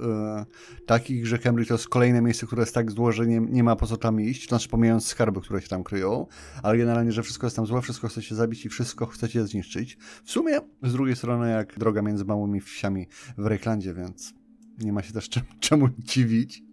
e, 0.00 0.46
takich, 0.86 1.26
że 1.26 1.38
Camry 1.38 1.66
to 1.66 1.74
jest 1.74 1.88
kolejne 1.88 2.22
miejsce, 2.22 2.46
które 2.46 2.62
jest 2.62 2.74
tak 2.74 2.90
złe, 2.90 3.12
że 3.12 3.26
nie, 3.26 3.40
nie 3.40 3.64
ma 3.64 3.76
po 3.76 3.86
co 3.86 3.96
tam 3.96 4.20
iść, 4.20 4.42
to 4.42 4.48
znaczy 4.48 4.68
pomijając 4.68 5.06
skarby, 5.06 5.40
które 5.40 5.62
się 5.62 5.68
tam 5.68 5.84
kryją, 5.84 6.26
ale 6.62 6.78
generalnie, 6.78 7.12
że 7.12 7.22
wszystko 7.22 7.46
jest 7.46 7.56
tam 7.56 7.66
złe, 7.66 7.82
wszystko 7.82 8.08
chcecie 8.08 8.34
zabić 8.34 8.66
i 8.66 8.68
wszystko 8.68 9.06
chcecie 9.06 9.46
zniszczyć. 9.46 9.98
W 10.24 10.30
sumie 10.30 10.60
z 10.82 10.92
drugiej 10.92 11.16
strony 11.16 11.50
jak 11.50 11.78
droga 11.78 12.02
między 12.02 12.24
małymi 12.24 12.60
wsiami 12.60 13.08
w 13.38 13.46
Rejklandzie, 13.46 13.94
więc 13.94 14.34
nie 14.78 14.92
ma 14.92 15.02
się 15.02 15.12
też 15.12 15.28
czemu, 15.60 15.88
dziwić. 15.98 16.67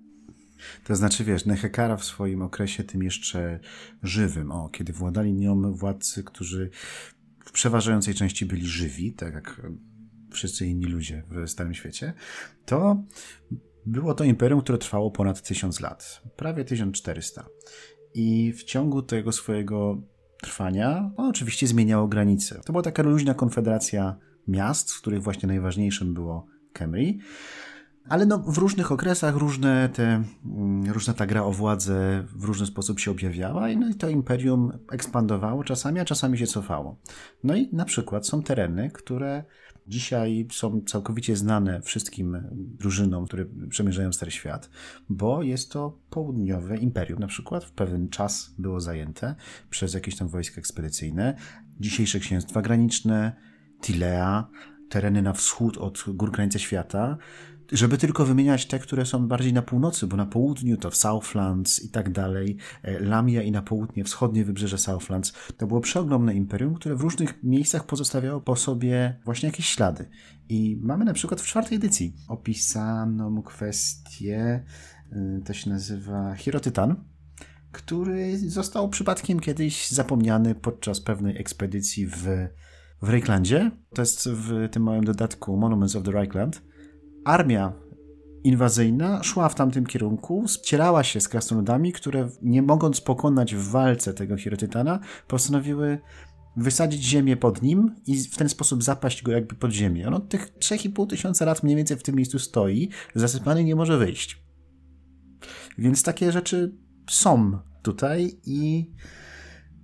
To 0.83 0.95
znaczy, 0.95 1.23
wiesz, 1.23 1.45
Nehekara 1.45 1.97
w 1.97 2.05
swoim 2.05 2.41
okresie 2.41 2.83
tym 2.83 3.03
jeszcze 3.03 3.59
żywym, 4.03 4.51
o, 4.51 4.69
kiedy 4.69 4.93
władali 4.93 5.33
nią 5.33 5.73
władcy, 5.73 6.23
którzy 6.23 6.69
w 7.45 7.51
przeważającej 7.51 8.13
części 8.13 8.45
byli 8.45 8.67
żywi, 8.67 9.13
tak 9.13 9.33
jak 9.33 9.61
wszyscy 10.31 10.67
inni 10.67 10.85
ludzie 10.85 11.23
w 11.29 11.49
Starym 11.49 11.73
Świecie, 11.73 12.13
to 12.65 13.03
było 13.85 14.13
to 14.13 14.23
imperium, 14.23 14.61
które 14.61 14.77
trwało 14.77 15.11
ponad 15.11 15.41
tysiąc 15.41 15.79
lat, 15.79 16.21
prawie 16.35 16.65
1400. 16.65 17.45
I 18.13 18.53
w 18.53 18.63
ciągu 18.63 19.01
tego 19.01 19.31
swojego 19.31 20.01
trwania, 20.41 21.11
no 21.17 21.27
oczywiście 21.27 21.67
zmieniało 21.67 22.07
granice. 22.07 22.61
To 22.65 22.73
była 22.73 22.83
taka 22.83 23.03
luźna 23.03 23.33
konfederacja 23.33 24.15
miast, 24.47 24.89
z 24.89 24.99
których 24.99 25.23
właśnie 25.23 25.47
najważniejszym 25.47 26.13
było 26.13 26.47
Kemri. 26.73 27.19
Ale 28.09 28.25
no, 28.25 28.37
w 28.37 28.57
różnych 28.57 28.91
okresach 28.91 29.35
różne 29.35 29.89
te, 29.89 30.23
mm, 30.45 30.91
różna 30.91 31.13
ta 31.13 31.25
gra 31.25 31.43
o 31.43 31.51
władzę 31.51 32.23
w 32.35 32.43
różny 32.43 32.65
sposób 32.65 32.99
się 32.99 33.11
objawiała 33.11 33.69
i, 33.69 33.77
no, 33.77 33.89
i 33.89 33.95
to 33.95 34.09
imperium 34.09 34.71
ekspandowało 34.91 35.63
czasami, 35.63 35.99
a 35.99 36.05
czasami 36.05 36.37
się 36.37 36.47
cofało. 36.47 36.99
No 37.43 37.55
i 37.55 37.69
na 37.73 37.85
przykład 37.85 38.27
są 38.27 38.43
tereny, 38.43 38.91
które 38.93 39.43
dzisiaj 39.87 40.47
są 40.51 40.81
całkowicie 40.81 41.35
znane 41.35 41.81
wszystkim 41.81 42.43
drużynom, 42.51 43.25
które 43.25 43.45
przemierzają 43.69 44.13
Stary 44.13 44.31
Świat, 44.31 44.69
bo 45.09 45.43
jest 45.43 45.71
to 45.71 45.99
południowe 46.09 46.77
imperium. 46.77 47.19
Na 47.19 47.27
przykład 47.27 47.65
w 47.65 47.71
pewien 47.71 48.09
czas 48.09 48.55
było 48.57 48.79
zajęte 48.79 49.35
przez 49.69 49.93
jakieś 49.93 50.15
tam 50.15 50.27
wojska 50.27 50.57
ekspedycyjne. 50.57 51.35
Dzisiejsze 51.79 52.19
księstwa 52.19 52.61
graniczne, 52.61 53.35
Tilea, 53.81 54.47
tereny 54.89 55.21
na 55.21 55.33
wschód 55.33 55.77
od 55.77 56.03
gór 56.07 56.31
krańca 56.31 56.59
świata, 56.59 57.17
żeby 57.71 57.97
tylko 57.97 58.25
wymieniać 58.25 58.65
te, 58.65 58.79
które 58.79 59.05
są 59.05 59.27
bardziej 59.27 59.53
na 59.53 59.61
północy, 59.61 60.07
bo 60.07 60.17
na 60.17 60.25
południu 60.25 60.77
to 60.77 60.91
w 60.91 60.95
Southlands 60.95 61.83
i 61.83 61.89
tak 61.89 62.11
dalej, 62.11 62.57
e, 62.83 62.99
Lamia 62.99 63.41
i 63.41 63.51
na 63.51 63.61
południe, 63.61 64.03
wschodnie 64.03 64.45
wybrzeże 64.45 64.77
Southlands, 64.77 65.33
to 65.57 65.67
było 65.67 65.81
przeogromne 65.81 66.33
imperium, 66.33 66.75
które 66.75 66.95
w 66.95 67.01
różnych 67.01 67.43
miejscach 67.43 67.85
pozostawiało 67.85 68.41
po 68.41 68.55
sobie 68.55 69.19
właśnie 69.25 69.49
jakieś 69.49 69.65
ślady. 69.65 70.09
I 70.49 70.79
mamy 70.81 71.05
na 71.05 71.13
przykład 71.13 71.41
w 71.41 71.47
czwartej 71.47 71.75
edycji 71.77 72.15
opisaną 72.27 73.41
kwestię, 73.41 74.65
e, 75.11 75.41
to 75.45 75.53
się 75.53 75.69
nazywa 75.69 76.35
Hirotytan, 76.35 76.95
który 77.71 78.37
został 78.49 78.89
przypadkiem 78.89 79.39
kiedyś 79.39 79.89
zapomniany 79.89 80.55
podczas 80.55 81.01
pewnej 81.01 81.37
ekspedycji 81.37 82.07
w, 82.07 82.27
w 83.01 83.09
Reiklandzie. 83.09 83.71
To 83.93 84.01
jest 84.01 84.29
w 84.29 84.69
tym 84.71 84.83
małym 84.83 85.03
dodatku 85.03 85.57
Monuments 85.57 85.95
of 85.95 86.03
the 86.03 86.11
Reichland 86.11 86.61
armia 87.25 87.73
inwazyjna 88.43 89.23
szła 89.23 89.49
w 89.49 89.55
tamtym 89.55 89.85
kierunku, 89.85 90.45
ścierała 90.47 91.03
się 91.03 91.21
z 91.21 91.29
krasnoludami, 91.29 91.91
które 91.93 92.29
nie 92.41 92.61
mogąc 92.61 93.01
pokonać 93.01 93.55
w 93.55 93.69
walce 93.69 94.13
tego 94.13 94.37
Hirotytana, 94.37 94.99
postanowiły 95.27 95.99
wysadzić 96.57 97.03
ziemię 97.03 97.37
pod 97.37 97.61
nim 97.61 97.95
i 98.07 98.23
w 98.23 98.37
ten 98.37 98.49
sposób 98.49 98.83
zapaść 98.83 99.23
go 99.23 99.31
jakby 99.31 99.55
pod 99.55 99.71
ziemię. 99.71 100.07
On 100.07 100.13
od 100.13 100.29
tych 100.29 100.57
3,5 100.57 101.07
tysiąca 101.07 101.45
lat 101.45 101.63
mniej 101.63 101.75
więcej 101.75 101.97
w 101.97 102.03
tym 102.03 102.15
miejscu 102.15 102.39
stoi, 102.39 102.89
zasypany 103.15 103.63
nie 103.63 103.75
może 103.75 103.97
wyjść. 103.97 104.45
Więc 105.77 106.03
takie 106.03 106.31
rzeczy 106.31 106.75
są 107.09 107.59
tutaj 107.81 108.39
i 108.45 108.91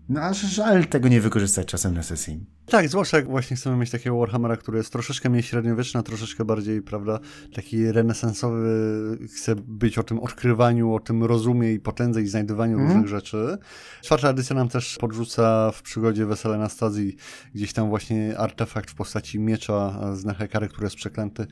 no 0.10 0.22
aż 0.22 0.42
żal 0.42 0.86
tego 0.86 1.08
nie 1.08 1.22
wykorzystać 1.22 1.68
czasem 1.68 1.94
na 1.94 2.04
sesji. 2.04 2.46
Tak, 2.72 2.90
zwłaszcza 2.90 3.18
jak 3.18 3.28
właśnie 3.28 3.58
chcemy 3.58 3.78
mieć 3.78 3.90
takiego 3.90 4.18
Warhammera, 4.18 4.58
który 4.58 4.78
jest 4.78 4.92
troszeczkę 4.92 5.30
mniej 5.30 5.44
średniowieczny, 5.44 6.00
a 6.00 6.04
troszeczkę 6.04 6.46
bardziej, 6.46 6.82
prawda, 6.82 7.20
taki 7.54 7.92
renesansowy, 7.92 9.18
chce 9.36 9.56
być 9.56 9.98
o 9.98 10.04
tym 10.04 10.20
odkrywaniu, 10.20 10.94
o 10.94 11.00
tym 11.00 11.24
rozumie 11.24 11.74
i 11.74 11.80
potędze 11.80 12.22
i 12.22 12.28
znajdowaniu 12.28 12.78
mm. 12.78 12.88
różnych 12.88 13.08
rzeczy. 13.08 13.58
Czwarta 14.02 14.30
edycja 14.30 14.56
nam 14.56 14.70
też 14.70 14.98
podrzuca 15.00 15.72
w 15.72 15.82
przygodzie 15.82 16.26
Wesele 16.26 16.58
na 16.58 16.70
Stazji 16.70 17.16
gdzieś 17.56 17.74
tam 17.74 17.90
właśnie 17.90 18.38
artefakt 18.38 18.92
w 18.92 18.96
postaci 18.96 19.40
miecza 19.40 20.00
z 20.16 20.26
Nehekary, 20.26 20.68
który 20.68 20.86
jest 20.86 20.96
przeklęty, 20.96 21.48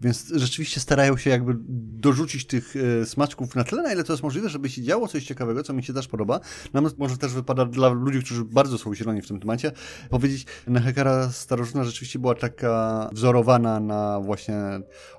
więc 0.00 0.32
rzeczywiście 0.34 0.80
starają 0.80 1.16
się 1.16 1.30
jakby 1.30 1.54
dorzucić 1.98 2.46
tych 2.46 2.74
e, 2.76 3.06
smaczków 3.06 3.54
na 3.54 3.64
tyle, 3.64 3.82
na 3.82 3.92
ile 3.92 4.04
to 4.04 4.12
jest 4.12 4.22
możliwe, 4.22 4.48
żeby 4.48 4.70
się 4.70 4.82
działo 4.82 5.08
coś 5.08 5.24
ciekawego, 5.24 5.62
co 5.62 5.72
mi 5.72 5.82
się 5.82 5.92
też 5.92 6.08
podoba. 6.08 6.40
Nam 6.72 6.90
może 6.98 7.18
też 7.18 7.32
wypada 7.32 7.64
dla 7.64 7.88
ludzi, 7.88 8.22
którzy 8.22 8.44
bardzo 8.44 8.78
są 8.78 8.94
zieloni 8.94 9.22
w 9.22 9.28
tym 9.28 9.40
temacie, 9.40 9.72
powiedzieć, 10.10 10.46
Nehekara 10.66 11.30
starożytna 11.30 11.84
rzeczywiście 11.84 12.18
była 12.18 12.34
taka 12.34 13.08
wzorowana 13.12 13.80
na 13.80 14.20
właśnie 14.20 14.56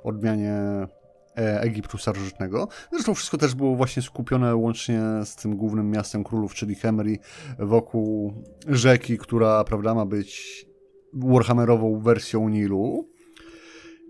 odmianie 0.04 0.54
e, 1.38 1.62
Egiptu 1.62 1.98
starożytnego. 1.98 2.68
Zresztą 2.92 3.14
wszystko 3.14 3.38
też 3.38 3.56
było 3.56 3.76
właśnie 3.76 4.02
skupione 4.02 4.56
łącznie 4.56 5.02
z 5.26 5.36
tym 5.36 5.58
głównym 5.58 5.92
miastem 5.92 6.24
królów, 6.24 6.54
czyli 6.54 6.76
Hemri, 6.76 7.20
wokół 7.60 8.34
rzeki, 8.68 9.18
która, 9.18 9.64
prawda, 9.64 9.94
ma 9.94 10.06
być 10.06 10.66
Warhammerową 11.14 12.00
wersją 12.00 12.50
Nilu. 12.50 13.15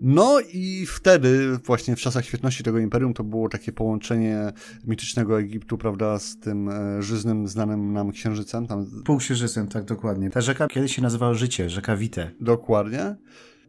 No 0.00 0.40
i 0.52 0.86
wtedy, 0.86 1.58
właśnie 1.64 1.96
w 1.96 2.00
czasach 2.00 2.24
świetności 2.24 2.64
tego 2.64 2.78
imperium, 2.78 3.14
to 3.14 3.24
było 3.24 3.48
takie 3.48 3.72
połączenie 3.72 4.52
mitycznego 4.84 5.40
Egiptu, 5.40 5.78
prawda, 5.78 6.18
z 6.18 6.38
tym 6.38 6.68
e, 6.68 7.02
żyznym, 7.02 7.48
znanym 7.48 7.92
nam 7.92 8.12
księżycem. 8.12 8.66
Tam... 8.66 8.86
Półksiężycem, 9.04 9.68
tak, 9.68 9.84
dokładnie. 9.84 10.30
Ta 10.30 10.40
rzeka 10.40 10.68
kiedyś 10.68 10.96
się 10.96 11.02
nazywała 11.02 11.34
Życie, 11.34 11.70
rzeka 11.70 11.96
Wite. 11.96 12.30
Dokładnie. 12.40 13.16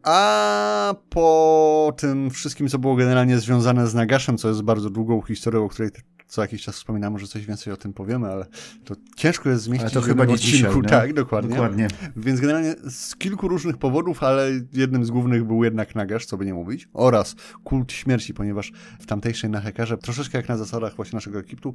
A 0.02 0.94
po 1.10 1.92
tym 1.96 2.30
wszystkim, 2.30 2.68
co 2.68 2.78
było 2.78 2.96
generalnie 2.96 3.38
związane 3.38 3.86
z 3.86 3.94
Nagaszem, 3.94 4.38
co 4.38 4.48
jest 4.48 4.62
bardzo 4.62 4.90
długą 4.90 5.22
historią, 5.22 5.64
o 5.64 5.68
której 5.68 5.90
co 6.28 6.42
jakiś 6.42 6.62
czas 6.62 6.76
wspominamy, 6.76 7.18
że 7.18 7.26
coś 7.26 7.46
więcej 7.46 7.72
o 7.72 7.76
tym 7.76 7.92
powiemy, 7.92 8.28
ale 8.28 8.46
to 8.84 8.94
ciężko 9.16 9.48
jest 9.50 9.62
zmieścić 9.62 9.84
ale 9.84 9.90
to 9.90 10.00
chyba 10.00 10.24
nie 10.24 10.36
dzisiaj, 10.36 10.70
no? 10.76 10.88
Tak, 10.88 11.12
dokładnie. 11.12 11.50
dokładnie. 11.50 11.88
Więc 12.16 12.40
generalnie 12.40 12.74
z 12.90 13.16
kilku 13.16 13.48
różnych 13.48 13.76
powodów, 13.76 14.22
ale 14.22 14.50
jednym 14.72 15.04
z 15.04 15.10
głównych 15.10 15.44
był 15.44 15.64
jednak 15.64 15.94
Nagash, 15.94 16.26
co 16.26 16.36
by 16.36 16.46
nie 16.46 16.54
mówić, 16.54 16.88
oraz 16.92 17.36
kult 17.64 17.92
śmierci, 17.92 18.34
ponieważ 18.34 18.72
w 19.00 19.06
tamtejszej 19.06 19.50
Nahekarze, 19.50 19.98
troszeczkę 19.98 20.38
jak 20.38 20.48
na 20.48 20.56
zasadach 20.56 20.96
właśnie 20.96 21.16
naszego 21.16 21.38
Egiptu, 21.38 21.74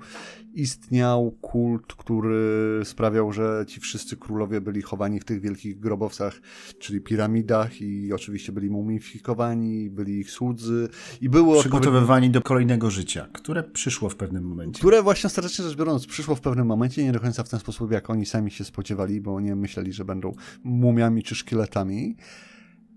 istniał 0.54 1.32
kult, 1.32 1.94
który 1.94 2.82
sprawiał, 2.84 3.32
że 3.32 3.66
ci 3.68 3.80
wszyscy 3.80 4.18
królowie 4.18 4.62
byli 4.62 4.82
chowani 4.82 5.20
w 5.20 5.26
tych 5.26 5.42
wielkich 5.42 5.80
grobowcach, 5.80 6.42
czyli 6.80 7.02
piramidach 7.02 7.82
i 7.82 8.14
oczywiście 8.14 8.52
byli 8.52 8.70
mumifikowani, 8.70 9.90
byli 9.90 10.20
ich 10.20 10.32
słudzy 10.32 10.90
i 11.22 11.30
było... 11.30 11.60
Przygotowywani 11.60 12.30
do 12.30 12.42
kolejnego 12.42 12.92
życia, 12.92 13.28
które 13.34 13.64
przyszło 13.64 14.10
w 14.10 14.16
pewnym 14.16 14.43
pewnym 14.44 14.58
momencie. 14.58 14.80
Które 14.80 15.04
właśnie 15.04 15.28
ostatecznie 15.28 15.66
rzecz 15.66 15.78
biorąc 15.78 16.06
przyszło 16.06 16.36
w 16.36 16.42
pewnym 16.42 16.68
momencie, 16.68 17.04
nie 17.04 17.12
do 17.12 17.20
końca 17.20 17.44
w 17.44 17.50
ten 17.50 17.60
sposób, 17.60 17.92
jak 17.92 18.10
oni 18.10 18.26
sami 18.26 18.52
się 18.52 18.64
spodziewali, 18.64 19.22
bo 19.22 19.40
nie 19.40 19.56
myśleli, 19.56 19.94
że 19.94 20.06
będą 20.06 20.34
mumiami 20.64 21.24
czy 21.24 21.36
szkieletami. 21.36 22.16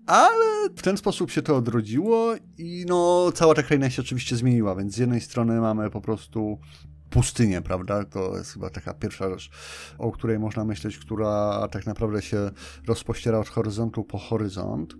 Ale 0.05 0.69
w 0.75 0.81
ten 0.81 0.97
sposób 0.97 1.31
się 1.31 1.41
to 1.41 1.55
odrodziło 1.55 2.35
i 2.57 2.85
no 2.87 3.31
cała 3.31 3.53
ta 3.53 3.63
kraina 3.63 3.89
się 3.89 4.01
oczywiście 4.01 4.35
zmieniła, 4.35 4.75
więc 4.75 4.93
z 4.93 4.97
jednej 4.97 5.21
strony 5.21 5.61
mamy 5.61 5.89
po 5.89 6.01
prostu 6.01 6.59
pustynię, 7.09 7.61
prawda? 7.61 8.05
To 8.05 8.37
jest 8.37 8.53
chyba 8.53 8.69
taka 8.69 8.93
pierwsza 8.93 9.29
rzecz, 9.29 9.49
o 9.97 10.11
której 10.11 10.39
można 10.39 10.65
myśleć, 10.65 10.97
która 10.97 11.67
tak 11.71 11.85
naprawdę 11.85 12.21
się 12.21 12.51
rozpościera 12.87 13.39
od 13.39 13.49
horyzontu 13.49 14.03
po 14.03 14.17
horyzont. 14.17 14.95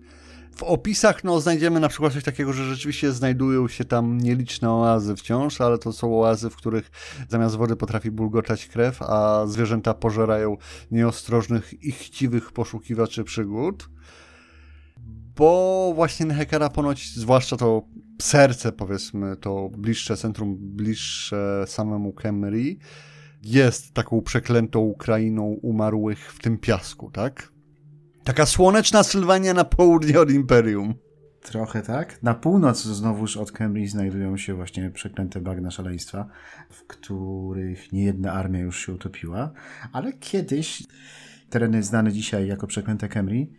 W 0.57 0.63
opisach 0.63 1.23
no, 1.23 1.41
znajdziemy 1.41 1.79
na 1.79 1.89
przykład 1.89 2.13
coś 2.13 2.23
takiego, 2.23 2.53
że 2.53 2.65
rzeczywiście 2.65 3.11
znajdują 3.11 3.67
się 3.67 3.85
tam 3.85 4.17
nieliczne 4.17 4.71
oazy 4.71 5.15
wciąż, 5.15 5.61
ale 5.61 5.77
to 5.77 5.93
są 5.93 6.21
oazy, 6.21 6.49
w 6.49 6.55
których 6.55 6.91
zamiast 7.29 7.55
wody 7.55 7.75
potrafi 7.75 8.11
bulgotać 8.11 8.67
krew, 8.67 9.01
a 9.01 9.43
zwierzęta 9.47 9.93
pożerają 9.93 10.57
nieostrożnych 10.91 11.83
i 11.83 11.91
chciwych 11.91 12.51
poszukiwaczy 12.51 13.23
przygód. 13.23 13.89
Bo 15.35 15.91
właśnie 15.95 16.25
Nehekara 16.25 16.69
ponoć, 16.69 17.15
zwłaszcza 17.15 17.57
to 17.57 17.81
serce, 18.21 18.71
powiedzmy, 18.71 19.37
to 19.37 19.69
bliższe 19.77 20.17
centrum, 20.17 20.57
bliższe 20.59 21.63
samemu 21.67 22.13
Kemri, 22.13 22.79
jest 23.43 23.93
taką 23.93 24.21
przeklętą 24.21 24.93
krainą 24.99 25.43
umarłych 25.43 26.33
w 26.33 26.39
tym 26.39 26.57
piasku, 26.57 27.11
tak? 27.11 27.56
Taka 28.27 28.45
słoneczna 28.45 29.03
Sylwania 29.03 29.53
na 29.53 29.63
południe 29.63 30.19
od 30.19 30.31
Imperium. 30.31 30.93
Trochę 31.41 31.81
tak. 31.81 32.23
Na 32.23 32.33
północ 32.33 32.83
znowuż 32.83 33.37
od 33.37 33.51
Cambridge 33.51 33.91
znajdują 33.91 34.37
się 34.37 34.53
właśnie 34.53 34.91
przeklęte 34.91 35.41
bagna 35.41 35.71
szaleństwa, 35.71 36.27
w 36.69 36.87
których 36.87 37.93
niejedna 37.93 38.33
armia 38.33 38.59
już 38.59 38.85
się 38.85 38.93
utopiła, 38.93 39.51
ale 39.93 40.13
kiedyś 40.13 40.83
tereny 41.49 41.83
znane 41.83 42.11
dzisiaj 42.11 42.47
jako 42.47 42.67
przeklęte 42.67 43.07
Cambridge 43.07 43.49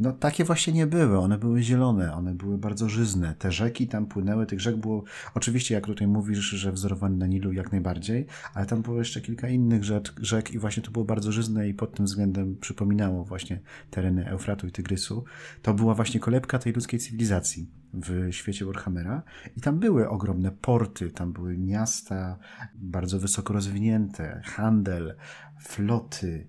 no 0.00 0.12
takie 0.12 0.44
właśnie 0.44 0.72
nie 0.72 0.86
były. 0.86 1.18
One 1.18 1.38
były 1.38 1.62
zielone, 1.62 2.14
one 2.14 2.34
były 2.34 2.58
bardzo 2.58 2.88
żyzne. 2.88 3.34
Te 3.38 3.52
rzeki 3.52 3.88
tam 3.88 4.06
płynęły, 4.06 4.46
tych 4.46 4.60
rzek 4.60 4.76
było, 4.76 5.04
oczywiście 5.34 5.74
jak 5.74 5.86
tutaj 5.86 6.06
mówisz, 6.06 6.38
że 6.38 6.72
wzorowany 6.72 7.16
na 7.16 7.26
Nilu 7.26 7.52
jak 7.52 7.72
najbardziej, 7.72 8.26
ale 8.54 8.66
tam 8.66 8.82
było 8.82 8.98
jeszcze 8.98 9.20
kilka 9.20 9.48
innych 9.48 9.84
rzek, 9.84 10.12
rzek 10.20 10.50
i 10.50 10.58
właśnie 10.58 10.82
to 10.82 10.90
było 10.90 11.04
bardzo 11.04 11.32
żyzne 11.32 11.68
i 11.68 11.74
pod 11.74 11.94
tym 11.94 12.06
względem 12.06 12.56
przypominało 12.60 13.24
właśnie 13.24 13.60
tereny 13.90 14.28
Eufratu 14.28 14.66
i 14.66 14.72
Tygrysu. 14.72 15.24
To 15.62 15.74
była 15.74 15.94
właśnie 15.94 16.20
kolebka 16.20 16.58
tej 16.58 16.72
ludzkiej 16.72 17.00
cywilizacji 17.00 17.70
w 17.94 18.28
świecie 18.30 18.64
Warhammera 18.64 19.22
i 19.56 19.60
tam 19.60 19.78
były 19.78 20.08
ogromne 20.08 20.50
porty, 20.50 21.10
tam 21.10 21.32
były 21.32 21.58
miasta 21.58 22.38
bardzo 22.74 23.18
wysoko 23.18 23.52
rozwinięte, 23.52 24.42
handel, 24.44 25.16
floty, 25.60 26.46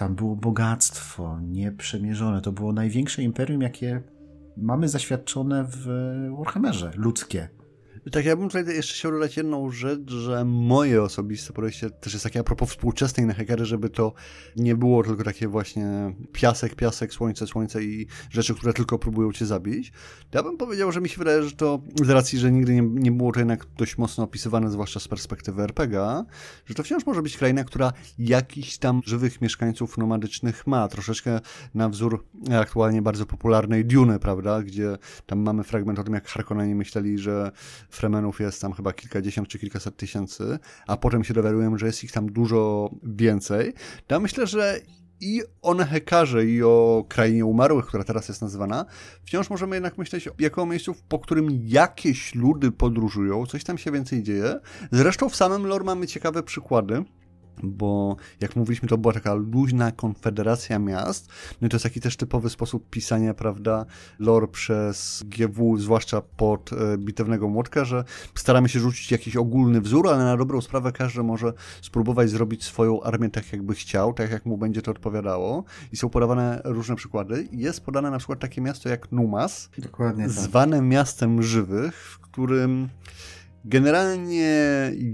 tam 0.00 0.14
było 0.14 0.36
bogactwo 0.36 1.40
nieprzemierzone. 1.40 2.40
To 2.40 2.52
było 2.52 2.72
największe 2.72 3.22
imperium, 3.22 3.62
jakie 3.62 4.02
mamy 4.56 4.88
zaświadczone 4.88 5.64
w 5.68 5.86
Warhammerze, 6.38 6.92
ludzkie. 6.96 7.48
Tak, 8.12 8.24
ja 8.24 8.36
bym 8.36 8.48
tutaj 8.48 8.74
jeszcze 8.74 8.94
chciał 8.94 9.12
dodać 9.12 9.36
jedną 9.36 9.70
rzecz, 9.70 10.10
że 10.10 10.44
moje 10.44 11.02
osobiste 11.02 11.52
podejście 11.52 11.90
też 11.90 12.12
jest 12.12 12.24
takie 12.24 12.40
a 12.40 12.44
propos 12.44 12.70
współczesnej 12.70 13.26
Nehekary, 13.26 13.64
żeby 13.64 13.90
to 13.90 14.12
nie 14.56 14.76
było 14.76 15.04
tylko 15.04 15.24
takie 15.24 15.48
właśnie 15.48 16.14
piasek, 16.32 16.74
piasek, 16.74 17.12
słońce, 17.12 17.46
słońce 17.46 17.84
i 17.84 18.06
rzeczy, 18.30 18.54
które 18.54 18.72
tylko 18.72 18.98
próbują 18.98 19.32
cię 19.32 19.46
zabić. 19.46 19.92
Ja 20.34 20.42
bym 20.42 20.56
powiedział, 20.56 20.92
że 20.92 21.00
mi 21.00 21.08
się 21.08 21.18
wydaje, 21.18 21.42
że 21.42 21.52
to 21.52 21.82
z 22.02 22.10
racji, 22.10 22.38
że 22.38 22.52
nigdy 22.52 22.74
nie, 22.74 22.82
nie 22.82 23.12
było 23.12 23.32
to 23.32 23.40
jednak 23.40 23.66
dość 23.76 23.98
mocno 23.98 24.24
opisywane, 24.24 24.70
zwłaszcza 24.70 25.00
z 25.00 25.08
perspektywy 25.08 25.62
RPG, 25.62 26.24
że 26.66 26.74
to 26.74 26.82
wciąż 26.82 27.06
może 27.06 27.22
być 27.22 27.36
kraina, 27.36 27.64
która 27.64 27.92
jakiś 28.18 28.78
tam 28.78 29.00
żywych 29.04 29.40
mieszkańców 29.40 29.98
nomadycznych 29.98 30.66
ma. 30.66 30.88
Troszeczkę 30.88 31.40
na 31.74 31.88
wzór 31.88 32.24
aktualnie 32.60 33.02
bardzo 33.02 33.26
popularnej 33.26 33.84
Duny, 33.84 34.18
prawda, 34.18 34.62
gdzie 34.62 34.98
tam 35.26 35.38
mamy 35.38 35.64
fragment 35.64 35.98
o 35.98 36.04
tym, 36.04 36.14
jak 36.14 36.28
Harkonneni 36.28 36.74
myśleli, 36.74 37.18
że 37.18 37.52
Fremenów 37.90 38.40
jest 38.40 38.60
tam 38.60 38.72
chyba 38.72 38.92
kilkadziesiąt 38.92 39.48
czy 39.48 39.58
kilkaset 39.58 39.96
tysięcy, 39.96 40.58
a 40.86 40.96
potem 40.96 41.24
się 41.24 41.34
dowiadujemy, 41.34 41.78
że 41.78 41.86
jest 41.86 42.04
ich 42.04 42.12
tam 42.12 42.32
dużo 42.32 42.90
więcej, 43.02 43.72
ja 44.08 44.20
myślę, 44.20 44.46
że 44.46 44.80
i 45.20 45.42
o 45.62 45.74
Nehekarze, 45.74 46.46
i 46.46 46.62
o 46.62 47.04
Krainie 47.08 47.44
Umarłych, 47.44 47.86
która 47.86 48.04
teraz 48.04 48.28
jest 48.28 48.42
nazywana, 48.42 48.84
wciąż 49.22 49.50
możemy 49.50 49.76
jednak 49.76 49.98
myśleć 49.98 50.28
jako 50.38 50.62
o 50.62 50.66
miejscu, 50.66 50.94
po 51.08 51.18
którym 51.18 51.48
jakieś 51.64 52.34
ludy 52.34 52.72
podróżują, 52.72 53.46
coś 53.46 53.64
tam 53.64 53.78
się 53.78 53.90
więcej 53.90 54.22
dzieje. 54.22 54.60
Zresztą 54.92 55.28
w 55.28 55.36
samym 55.36 55.66
lore 55.66 55.84
mamy 55.84 56.06
ciekawe 56.06 56.42
przykłady 56.42 57.04
bo 57.62 58.16
jak 58.40 58.56
mówiliśmy, 58.56 58.88
to 58.88 58.98
była 58.98 59.14
taka 59.14 59.34
luźna 59.34 59.92
konfederacja 59.92 60.78
miast. 60.78 61.28
No 61.60 61.66
i 61.66 61.70
to 61.70 61.76
jest 61.76 61.84
taki 61.84 62.00
też 62.00 62.16
typowy 62.16 62.50
sposób 62.50 62.90
pisania, 62.90 63.34
prawda, 63.34 63.86
lore 64.18 64.48
przez 64.48 65.22
GW, 65.26 65.78
zwłaszcza 65.78 66.20
pod 66.20 66.72
e, 66.72 66.98
bitewnego 66.98 67.48
młotka, 67.48 67.84
że 67.84 68.04
staramy 68.34 68.68
się 68.68 68.80
rzucić 68.80 69.12
jakiś 69.12 69.36
ogólny 69.36 69.80
wzór, 69.80 70.08
ale 70.08 70.24
na 70.24 70.36
dobrą 70.36 70.60
sprawę 70.60 70.92
każdy 70.92 71.22
może 71.22 71.52
spróbować 71.82 72.30
zrobić 72.30 72.64
swoją 72.64 73.02
armię 73.02 73.30
tak, 73.30 73.52
jakby 73.52 73.74
chciał, 73.74 74.12
tak 74.12 74.30
jak 74.30 74.46
mu 74.46 74.58
będzie 74.58 74.82
to 74.82 74.90
odpowiadało. 74.90 75.64
I 75.92 75.96
są 75.96 76.08
podawane 76.08 76.60
różne 76.64 76.96
przykłady. 76.96 77.48
Jest 77.52 77.80
podane 77.80 78.10
na 78.10 78.18
przykład 78.18 78.38
takie 78.38 78.60
miasto 78.60 78.88
jak 78.88 79.12
Numas, 79.12 79.70
Dokładnie 79.78 80.24
tak. 80.24 80.32
zwane 80.32 80.82
miastem 80.82 81.42
żywych, 81.42 81.94
w 81.94 82.18
którym 82.18 82.88
Generalnie 83.64 84.52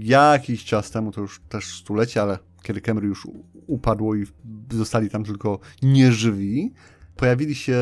jakiś 0.01 0.65
czas 0.65 0.91
temu, 0.91 1.11
to 1.11 1.21
już 1.21 1.41
też 1.49 1.65
stulecie, 1.79 2.21
ale 2.21 2.39
kiedy 2.63 2.81
Kemry 2.81 3.07
już 3.07 3.27
upadło 3.67 4.15
i 4.15 4.25
zostali 4.71 5.09
tam 5.09 5.23
tylko 5.23 5.59
nieżywi, 5.81 6.73
pojawili 7.17 7.55
się 7.55 7.77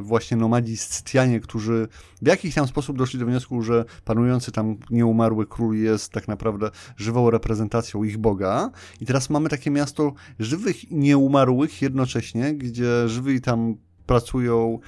właśnie 0.00 0.36
nomadzi 0.36 0.76
Scytianie, 0.76 1.40
którzy 1.40 1.88
w 2.22 2.26
jakiś 2.26 2.54
tam 2.54 2.66
sposób 2.66 2.98
doszli 2.98 3.18
do 3.18 3.26
wniosku, 3.26 3.62
że 3.62 3.84
panujący 4.04 4.52
tam 4.52 4.76
nieumarły 4.90 5.46
król 5.46 5.76
jest 5.76 6.12
tak 6.12 6.28
naprawdę 6.28 6.70
żywą 6.96 7.30
reprezentacją 7.30 8.04
ich 8.04 8.18
Boga. 8.18 8.70
I 9.00 9.06
teraz 9.06 9.30
mamy 9.30 9.48
takie 9.48 9.70
miasto 9.70 10.12
żywych 10.38 10.90
i 10.90 10.96
nieumarłych 10.96 11.82
jednocześnie, 11.82 12.54
gdzie 12.54 13.08
żywi 13.08 13.40
tam 13.40 13.76
pracują 14.10 14.78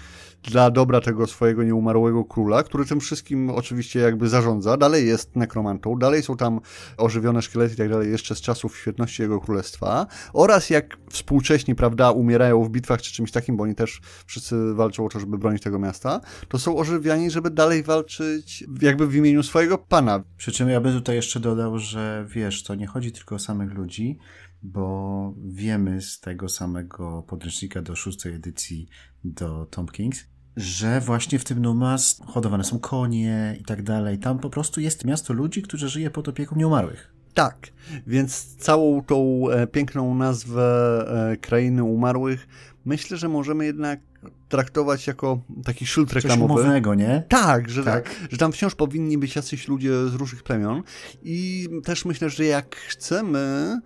dla 0.42 0.70
dobra 0.70 1.00
tego 1.00 1.26
swojego 1.26 1.64
nieumarłego 1.64 2.24
króla, 2.24 2.62
który 2.62 2.84
tym 2.84 3.00
wszystkim 3.00 3.50
oczywiście 3.50 4.00
jakby 4.00 4.28
zarządza. 4.28 4.76
Dalej 4.76 5.06
jest 5.06 5.36
nekromantą, 5.36 5.98
dalej 5.98 6.22
są 6.22 6.36
tam 6.36 6.60
ożywione 6.96 7.42
szkielety 7.42 7.74
i 7.74 7.76
tak 7.76 7.88
dalej 7.88 8.10
jeszcze 8.10 8.34
z 8.34 8.40
czasów 8.40 8.78
świetności 8.78 9.22
jego 9.22 9.40
królestwa. 9.40 10.06
Oraz 10.32 10.70
jak 10.70 10.96
współcześni, 11.10 11.74
prawda, 11.74 12.10
umierają 12.10 12.64
w 12.64 12.70
bitwach 12.70 13.02
czy 13.02 13.12
czymś 13.12 13.30
takim, 13.30 13.56
bo 13.56 13.64
oni 13.64 13.74
też 13.74 14.00
wszyscy 14.26 14.74
walczą 14.74 15.06
o 15.06 15.08
to, 15.08 15.20
żeby 15.20 15.38
bronić 15.38 15.62
tego 15.62 15.78
miasta, 15.78 16.20
to 16.48 16.58
są 16.58 16.76
ożywiani, 16.76 17.30
żeby 17.30 17.50
dalej 17.50 17.82
walczyć 17.82 18.64
jakby 18.80 19.06
w 19.06 19.14
imieniu 19.14 19.42
swojego 19.42 19.78
pana. 19.78 20.22
Przy 20.36 20.52
czym 20.52 20.68
ja 20.68 20.80
bym 20.80 20.92
tutaj 20.92 21.16
jeszcze 21.16 21.40
dodał, 21.40 21.78
że 21.78 22.26
wiesz, 22.28 22.62
to 22.62 22.74
nie 22.74 22.86
chodzi 22.86 23.12
tylko 23.12 23.34
o 23.34 23.38
samych 23.38 23.74
ludzi, 23.74 24.18
bo 24.62 25.34
wiemy 25.44 26.02
z 26.02 26.20
tego 26.20 26.48
samego 26.48 27.22
podręcznika 27.22 27.82
do 27.82 27.96
szóstej 27.96 28.34
edycji 28.34 28.88
do 29.24 29.66
Tom 29.66 29.88
Kings, 29.88 30.24
że 30.56 31.00
właśnie 31.00 31.38
w 31.38 31.44
tym 31.44 31.62
Numas 31.62 32.20
hodowane 32.26 32.64
są 32.64 32.78
konie 32.78 33.56
i 33.60 33.64
tak 33.64 33.82
dalej. 33.82 34.18
Tam 34.18 34.38
po 34.38 34.50
prostu 34.50 34.80
jest 34.80 35.04
miasto 35.04 35.32
ludzi, 35.32 35.62
którzy 35.62 35.88
żyje 35.88 36.10
pod 36.10 36.28
opieką 36.28 36.56
nieumarłych. 36.56 37.12
Tak, 37.34 37.72
więc 38.06 38.56
całą 38.56 39.02
tą 39.02 39.48
e, 39.50 39.66
piękną 39.66 40.14
nazwę 40.14 41.04
e, 41.32 41.36
krainy 41.36 41.84
umarłych 41.84 42.46
myślę, 42.84 43.16
że 43.16 43.28
możemy 43.28 43.64
jednak 43.64 44.00
traktować 44.48 45.06
jako 45.06 45.40
taki 45.64 45.86
szyld 45.86 46.12
reklamowy. 46.12 46.54
Coś 46.54 46.60
umownego, 46.60 46.94
nie? 46.94 47.22
Tak 47.28 47.70
że, 47.70 47.84
tak, 47.84 48.10
że 48.30 48.38
tam 48.38 48.52
wciąż 48.52 48.74
powinni 48.74 49.18
być 49.18 49.36
jacyś 49.36 49.68
ludzie 49.68 50.08
z 50.08 50.14
różnych 50.14 50.42
plemion 50.42 50.82
i 51.22 51.68
też 51.84 52.04
myślę, 52.04 52.30
że 52.30 52.44
jak 52.44 52.76
chcemy, 52.76 53.80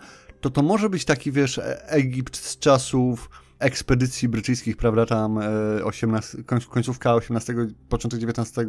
to 0.47 0.51
to 0.51 0.63
może 0.63 0.91
być 0.91 1.05
taki, 1.05 1.33
wiesz, 1.33 1.59
e- 1.59 1.89
Egipt 1.89 2.37
z 2.37 2.59
czasów 2.59 3.31
ekspedycji 3.59 4.29
brytyjskich, 4.29 4.77
prawda, 4.77 5.07
tam 5.07 5.39
18, 5.85 6.39
e, 6.39 6.43
końcówka 6.69 7.15
XVIII, 7.15 7.57
początek 7.89 8.21
XIX 8.23 8.69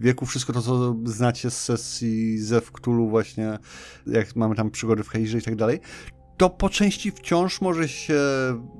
wieku, 0.00 0.26
wszystko 0.26 0.52
to, 0.52 0.62
co 0.62 0.96
znacie 1.04 1.50
z 1.50 1.64
sesji 1.64 2.38
ze 2.38 2.60
Cthulhu 2.60 3.08
właśnie, 3.08 3.58
jak 4.06 4.36
mamy 4.36 4.54
tam 4.54 4.70
przygody 4.70 5.02
w 5.02 5.08
Heirze 5.08 5.38
i 5.38 5.42
tak 5.42 5.56
dalej, 5.56 5.80
to 6.36 6.50
po 6.50 6.68
części 6.68 7.10
wciąż 7.10 7.60
może 7.60 7.88
się 7.88 8.20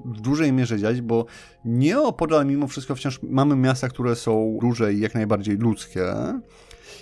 w 0.05 0.21
dużej 0.21 0.53
mierze 0.53 0.79
dziać, 0.79 1.00
bo 1.00 1.26
nieopodal 1.65 2.47
mimo 2.47 2.67
wszystko 2.67 2.95
wciąż 2.95 3.21
mamy 3.23 3.57
miasta, 3.57 3.88
które 3.88 4.17
są 4.17 4.59
duże 4.61 4.95
i 4.95 5.00
jak 5.00 5.15
najbardziej 5.15 5.57
ludzkie, 5.57 6.15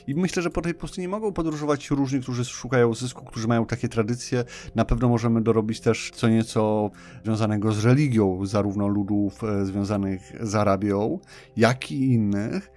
i 0.06 0.14
myślę, 0.14 0.42
że 0.42 0.50
po 0.50 0.62
tej 0.62 0.74
pustyni 0.74 1.08
mogą 1.08 1.32
podróżować 1.32 1.90
różni, 1.90 2.20
którzy 2.20 2.44
szukają 2.44 2.94
zysku, 2.94 3.24
którzy 3.24 3.48
mają 3.48 3.66
takie 3.66 3.88
tradycje. 3.88 4.44
Na 4.74 4.84
pewno 4.84 5.08
możemy 5.08 5.42
dorobić 5.42 5.80
też 5.80 6.10
co 6.14 6.28
nieco 6.28 6.90
związanego 7.24 7.72
z 7.72 7.84
religią, 7.84 8.46
zarówno 8.46 8.88
ludów 8.88 9.44
e, 9.44 9.66
związanych 9.66 10.32
z 10.40 10.54
Arabią, 10.54 11.18
jak 11.56 11.92
i 11.92 12.12
innych. 12.12 12.70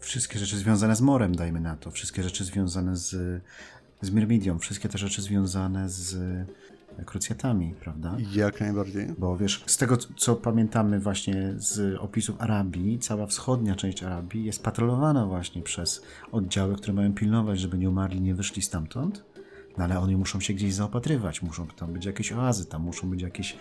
Wszystkie 0.00 0.38
rzeczy 0.38 0.56
związane 0.56 0.96
z 0.96 1.00
morem, 1.00 1.34
dajmy 1.34 1.60
na 1.60 1.76
to. 1.76 1.90
Wszystkie 1.90 2.22
rzeczy 2.22 2.44
związane 2.44 2.96
z, 2.96 3.42
z 4.00 4.10
Myrmidią. 4.10 4.58
Wszystkie 4.58 4.88
te 4.88 4.98
rzeczy 4.98 5.22
związane 5.22 5.88
z 5.88 6.16
krucjatami, 7.06 7.74
prawda? 7.80 8.16
Jak 8.32 8.60
najbardziej. 8.60 9.06
Bo 9.18 9.36
wiesz, 9.36 9.64
z 9.66 9.76
tego 9.76 9.96
co 9.96 10.36
pamiętamy 10.36 11.00
właśnie 11.00 11.54
z 11.56 11.98
opisów 12.00 12.36
Arabii, 12.40 12.98
cała 12.98 13.26
wschodnia 13.26 13.74
część 13.74 14.02
Arabii 14.02 14.44
jest 14.44 14.62
patrolowana 14.62 15.26
właśnie 15.26 15.62
przez 15.62 16.02
oddziały, 16.32 16.76
które 16.76 16.92
mają 16.92 17.14
pilnować, 17.14 17.60
żeby 17.60 17.78
nie 17.78 17.90
umarli, 17.90 18.20
nie 18.20 18.34
wyszli 18.34 18.62
stamtąd. 18.62 19.24
No 19.78 19.84
ale 19.84 20.00
oni 20.00 20.16
muszą 20.16 20.40
się 20.40 20.54
gdzieś 20.54 20.74
zaopatrywać, 20.74 21.42
muszą 21.42 21.66
tam 21.66 21.92
być 21.92 22.04
jakieś 22.04 22.32
oazy, 22.32 22.66
tam 22.66 22.82
muszą 22.82 23.10
być 23.10 23.22
jakieś 23.22 23.56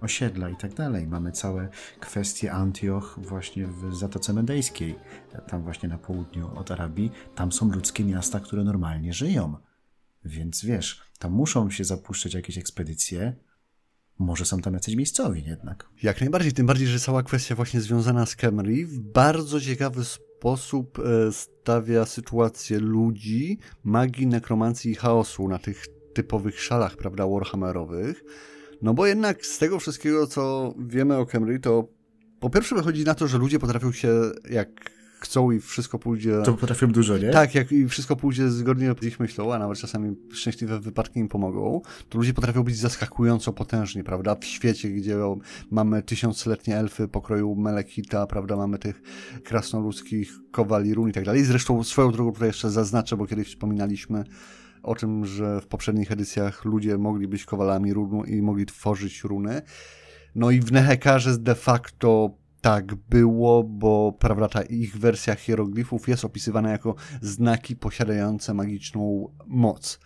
osiedla 0.00 0.48
i 0.48 0.56
tak 0.56 0.74
dalej. 0.74 1.06
Mamy 1.06 1.32
całe 1.32 1.68
kwestie 2.00 2.52
Antioch 2.52 3.18
właśnie 3.22 3.66
w 3.66 3.94
Zatoce 3.94 4.32
Medejskiej, 4.32 4.94
tam 5.48 5.62
właśnie 5.62 5.88
na 5.88 5.98
południu 5.98 6.58
od 6.58 6.70
Arabii. 6.70 7.10
Tam 7.34 7.52
są 7.52 7.70
ludzkie 7.70 8.04
miasta, 8.04 8.40
które 8.40 8.64
normalnie 8.64 9.12
żyją. 9.12 9.56
Więc 10.24 10.64
wiesz, 10.64 11.02
tam 11.22 11.32
muszą 11.32 11.70
się 11.70 11.84
zapuszczać 11.84 12.34
jakieś 12.34 12.58
ekspedycje. 12.58 13.36
Może 14.18 14.44
są 14.44 14.60
tam 14.60 14.74
jacyś 14.74 14.96
miejscowi 14.96 15.44
jednak. 15.44 15.88
Jak 16.02 16.20
najbardziej, 16.20 16.52
tym 16.52 16.66
bardziej, 16.66 16.86
że 16.86 17.00
cała 17.00 17.22
kwestia 17.22 17.54
właśnie 17.54 17.80
związana 17.80 18.26
z 18.26 18.36
Camry 18.36 18.86
w 18.86 18.98
bardzo 18.98 19.60
ciekawy 19.60 20.04
sposób 20.04 20.98
e, 20.98 21.32
stawia 21.32 22.06
sytuację 22.06 22.78
ludzi, 22.78 23.58
magii, 23.84 24.26
nekromancji 24.26 24.90
i 24.90 24.94
chaosu 24.94 25.48
na 25.48 25.58
tych 25.58 25.86
typowych 26.14 26.60
szalach, 26.60 26.96
prawda, 26.96 27.26
warhammerowych. 27.26 28.24
No 28.82 28.94
bo 28.94 29.06
jednak 29.06 29.46
z 29.46 29.58
tego 29.58 29.78
wszystkiego, 29.78 30.26
co 30.26 30.74
wiemy 30.78 31.16
o 31.16 31.26
Camry, 31.26 31.60
to 31.60 31.88
po 32.40 32.50
pierwsze 32.50 32.74
wychodzi 32.74 33.04
na 33.04 33.14
to, 33.14 33.28
że 33.28 33.38
ludzie 33.38 33.58
potrafią 33.58 33.92
się, 33.92 34.20
jak 34.50 34.90
chcą 35.22 35.50
i 35.50 35.60
wszystko 35.60 35.98
pójdzie... 35.98 36.42
To 36.44 36.54
potrafią 36.54 36.86
dużo, 36.86 37.18
nie? 37.18 37.30
Tak, 37.30 37.54
jak 37.54 37.72
i 37.72 37.88
wszystko 37.88 38.16
pójdzie 38.16 38.50
zgodnie 38.50 38.94
z 39.00 39.04
ich 39.04 39.20
myślą, 39.20 39.54
a 39.54 39.58
nawet 39.58 39.78
czasami 39.78 40.16
szczęśliwe 40.32 40.80
wypadki 40.80 41.20
im 41.20 41.28
pomogą, 41.28 41.80
to 42.08 42.18
ludzie 42.18 42.34
potrafią 42.34 42.62
być 42.62 42.76
zaskakująco 42.76 43.52
potężni, 43.52 44.04
prawda? 44.04 44.34
W 44.34 44.44
świecie, 44.44 44.90
gdzie 44.90 45.16
mamy 45.70 46.02
tysiącletnie 46.02 46.76
elfy 46.76 47.08
pokroju 47.08 47.56
Melekita, 47.56 48.26
prawda? 48.26 48.56
Mamy 48.56 48.78
tych 48.78 49.02
krasnoludzkich 49.44 50.32
kowali 50.50 50.94
run 50.94 51.08
i 51.08 51.12
tak 51.12 51.24
dalej. 51.24 51.44
Zresztą 51.44 51.84
swoją 51.84 52.12
drogą 52.12 52.32
tutaj 52.32 52.48
jeszcze 52.48 52.70
zaznaczę, 52.70 53.16
bo 53.16 53.26
kiedyś 53.26 53.48
wspominaliśmy 53.48 54.24
o 54.82 54.94
tym, 54.94 55.26
że 55.26 55.60
w 55.60 55.66
poprzednich 55.66 56.12
edycjach 56.12 56.64
ludzie 56.64 56.98
mogli 56.98 57.28
być 57.28 57.44
kowalami 57.44 57.92
runu 57.92 58.24
i 58.24 58.42
mogli 58.42 58.66
tworzyć 58.66 59.24
runy. 59.24 59.62
No 60.34 60.50
i 60.50 60.60
w 60.60 60.72
Nehekarze 60.72 61.38
de 61.38 61.54
facto 61.54 62.30
tak 62.62 62.94
było, 62.94 63.64
bo 63.64 64.16
prawda, 64.18 64.62
ich 64.62 64.98
wersja 64.98 65.34
hieroglifów 65.34 66.08
jest 66.08 66.24
opisywana 66.24 66.70
jako 66.70 66.94
znaki 67.22 67.76
posiadające 67.76 68.54
magiczną 68.54 69.32
moc. 69.46 70.00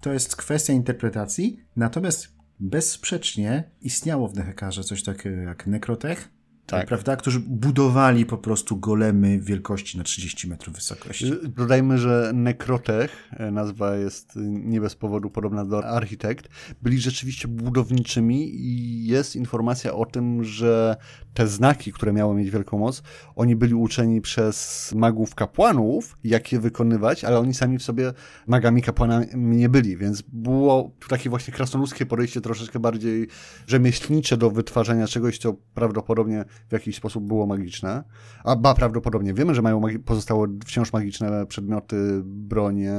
To 0.00 0.12
jest 0.12 0.36
kwestia 0.36 0.72
interpretacji, 0.72 1.64
natomiast 1.76 2.28
bezsprzecznie 2.60 3.70
istniało 3.80 4.28
w 4.28 4.34
Nehekarze 4.34 4.84
coś 4.84 5.02
takiego 5.02 5.36
jak 5.36 5.66
nekrotech, 5.66 6.28
tak. 6.66 6.86
prawda? 6.86 7.16
Którzy 7.16 7.40
budowali 7.40 8.26
po 8.26 8.38
prostu 8.38 8.76
golemy 8.76 9.38
wielkości 9.38 9.98
na 9.98 10.04
30 10.04 10.48
metrów 10.48 10.74
wysokości. 10.74 11.32
Y, 11.32 11.48
dodajmy, 11.48 11.98
że 11.98 12.30
Nekrotech, 12.34 13.28
e, 13.32 13.50
nazwa 13.50 13.96
jest 13.96 14.32
nie 14.46 14.80
bez 14.80 14.94
powodu 14.94 15.30
podobna 15.30 15.64
do 15.64 15.84
architekt, 15.84 16.48
byli 16.82 17.00
rzeczywiście 17.00 17.48
budowniczymi 17.48 18.54
i 18.54 19.06
jest 19.06 19.36
informacja 19.36 19.92
o 19.92 20.06
tym, 20.06 20.44
że 20.44 20.96
te 21.34 21.48
znaki, 21.48 21.92
które 21.92 22.12
miały 22.12 22.34
mieć 22.34 22.50
wielką 22.50 22.78
moc, 22.78 23.02
oni 23.36 23.56
byli 23.56 23.74
uczeni 23.74 24.20
przez 24.20 24.90
magów 24.96 25.34
kapłanów, 25.34 26.18
jak 26.24 26.52
je 26.52 26.60
wykonywać, 26.60 27.24
ale 27.24 27.38
oni 27.38 27.54
sami 27.54 27.78
w 27.78 27.82
sobie 27.82 28.12
magami 28.46 28.82
kapłanami 28.82 29.26
nie 29.34 29.68
byli, 29.68 29.96
więc 29.96 30.22
było 30.22 30.90
takie 31.08 31.30
właśnie 31.30 31.54
krasnoludzkie 31.54 32.06
podejście 32.06 32.40
troszeczkę 32.40 32.78
bardziej 32.78 33.28
rzemieślnicze 33.66 34.36
do 34.36 34.50
wytwarzania 34.50 35.06
czegoś, 35.06 35.38
co 35.38 35.54
prawdopodobnie 35.74 36.44
w 36.68 36.72
jakiś 36.72 36.96
sposób 36.96 37.24
było 37.24 37.46
magiczne. 37.46 38.04
A 38.44 38.56
ba, 38.56 38.74
prawdopodobnie 38.74 39.34
wiemy, 39.34 39.54
że 39.54 39.62
mają 39.62 39.80
pozostałe 40.04 40.48
wciąż 40.64 40.92
magiczne 40.92 41.46
przedmioty, 41.46 42.20
bronie 42.24 42.94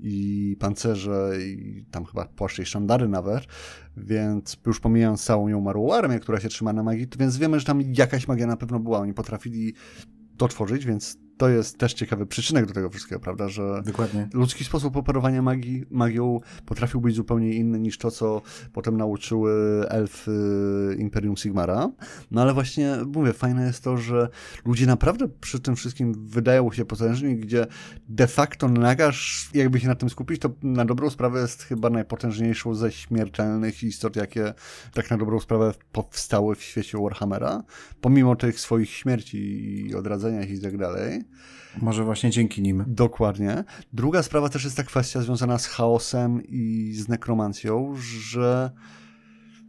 i 0.00 0.56
pancerze 0.60 1.32
i 1.40 1.84
tam 1.90 2.04
chyba 2.04 2.24
płaszcze 2.24 2.62
i 2.62 2.66
szandary 2.66 3.08
nawet, 3.08 3.44
więc 3.96 4.56
już 4.66 4.80
pomijając 4.80 5.24
całą 5.24 5.48
nieumarłą 5.48 5.94
armię, 5.94 6.18
która 6.20 6.40
się 6.40 6.48
trzyma 6.48 6.72
na 6.72 6.82
magii, 6.82 7.06
więc 7.18 7.36
wiemy, 7.36 7.60
że 7.60 7.66
tam 7.66 7.82
jakaś 7.82 8.28
magia 8.28 8.46
na 8.46 8.56
pewno 8.56 8.80
była. 8.80 8.98
Oni 8.98 9.14
potrafili 9.14 9.74
to 10.36 10.48
tworzyć, 10.48 10.86
więc 10.86 11.23
to 11.36 11.48
jest 11.48 11.78
też 11.78 11.94
ciekawy 11.94 12.26
przyczynek 12.26 12.66
do 12.66 12.74
tego 12.74 12.90
wszystkiego, 12.90 13.20
prawda, 13.20 13.48
że 13.48 13.82
Dokładnie. 13.86 14.28
ludzki 14.32 14.64
sposób 14.64 14.96
operowania 14.96 15.42
magii, 15.42 15.84
magią 15.90 16.40
potrafił 16.66 17.00
być 17.00 17.14
zupełnie 17.14 17.52
inny 17.52 17.80
niż 17.80 17.98
to, 17.98 18.10
co 18.10 18.42
potem 18.72 18.96
nauczyły 18.96 19.52
elfy 19.88 20.96
Imperium 20.98 21.36
Sigmara. 21.36 21.90
No 22.30 22.42
ale 22.42 22.54
właśnie, 22.54 22.96
mówię, 23.14 23.32
fajne 23.32 23.66
jest 23.66 23.84
to, 23.84 23.96
że 23.96 24.28
ludzie 24.64 24.86
naprawdę 24.86 25.28
przy 25.28 25.60
tym 25.60 25.76
wszystkim 25.76 26.26
wydają 26.26 26.72
się 26.72 26.84
potężni, 26.84 27.36
gdzie 27.36 27.66
de 28.08 28.26
facto 28.26 28.68
nagarz, 28.68 29.50
jakby 29.54 29.80
się 29.80 29.88
na 29.88 29.94
tym 29.94 30.10
skupić, 30.10 30.40
to 30.40 30.50
na 30.62 30.84
dobrą 30.84 31.10
sprawę 31.10 31.40
jest 31.40 31.62
chyba 31.62 31.90
najpotężniejszą 31.90 32.74
ze 32.74 32.92
śmiertelnych 32.92 33.82
istot, 33.82 34.16
jakie 34.16 34.54
tak 34.92 35.10
na 35.10 35.18
dobrą 35.18 35.40
sprawę 35.40 35.74
powstały 35.92 36.54
w 36.54 36.62
świecie 36.62 36.98
Warhammera, 36.98 37.62
pomimo 38.00 38.36
tych 38.36 38.60
swoich 38.60 38.90
śmierci 38.90 39.38
i 39.86 39.94
odradzeniach 39.94 40.50
i 40.50 40.60
tak 40.60 40.76
dalej 40.76 41.23
Może 41.82 42.04
właśnie 42.04 42.30
dzięki 42.30 42.62
nim. 42.62 42.84
Dokładnie. 42.86 43.64
Druga 43.92 44.22
sprawa 44.22 44.48
też 44.48 44.64
jest 44.64 44.76
ta 44.76 44.82
kwestia 44.82 45.20
związana 45.20 45.58
z 45.58 45.66
chaosem 45.66 46.42
i 46.48 46.92
z 46.94 47.08
nekromancją, 47.08 47.94
że 47.96 48.70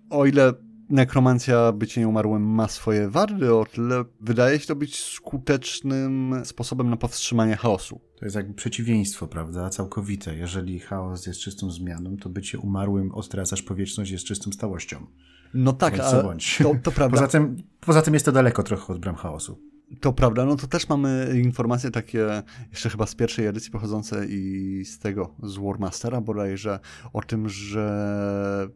o 0.10 0.26
ile 0.26 0.54
nekromancja, 0.90 1.72
bycie 1.72 2.02
nieumarłym 2.02 2.44
ma 2.44 2.68
swoje 2.68 3.10
wady, 3.10 3.54
o 3.54 3.66
tyle 3.66 4.06
wydaje 4.22 4.60
się 4.60 4.68
to 4.68 4.76
być 4.76 5.00
skutecznym 5.00 6.42
sposobem 6.44 6.90
na 6.90 6.98
powstrzymanie 6.98 7.56
chaosu. 7.56 8.02
To 8.20 8.26
jest 8.26 8.36
jakby 8.36 8.54
przeciwieństwo, 8.54 9.28
prawda? 9.28 9.70
Całkowite. 9.70 10.36
Jeżeli 10.36 10.80
chaos 10.80 11.26
jest 11.26 11.40
czystą 11.40 11.72
zmianą, 11.72 12.18
to 12.18 12.30
bycie 12.30 12.60
umarłym 12.60 13.12
odtracasz 13.12 13.62
powietrzność 13.62 14.12
jest 14.12 14.26
czystą 14.26 14.52
stałością. 14.52 15.08
No 15.54 15.74
tak, 15.74 16.00
ale 16.00 16.38
to, 16.64 16.76
to 16.84 16.92
prawda. 16.98 17.18
Poza 17.18 17.28
tym, 17.28 17.64
poza 17.80 18.02
tym 18.02 18.14
jest 18.14 18.26
to 18.26 18.32
daleko 18.32 18.64
trochę 18.64 18.94
od 18.94 19.00
bram 19.00 19.16
chaosu. 19.16 19.75
To 20.00 20.14
prawda, 20.14 20.46
no 20.46 20.56
to 20.56 20.68
też 20.68 20.90
mamy 20.90 21.42
informacje 21.44 21.92
takie, 21.92 22.44
jeszcze 22.72 22.90
chyba 22.90 23.06
z 23.06 23.16
pierwszej 23.16 23.46
edycji 23.46 23.72
pochodzące 23.72 24.26
i 24.26 24.86
z 24.86 25.00
tego, 25.00 25.36
z 25.44 25.58
Warmastera 25.58 26.22
bodajże, 26.22 26.80
o 27.14 27.22
tym, 27.22 27.50
że 27.50 28.70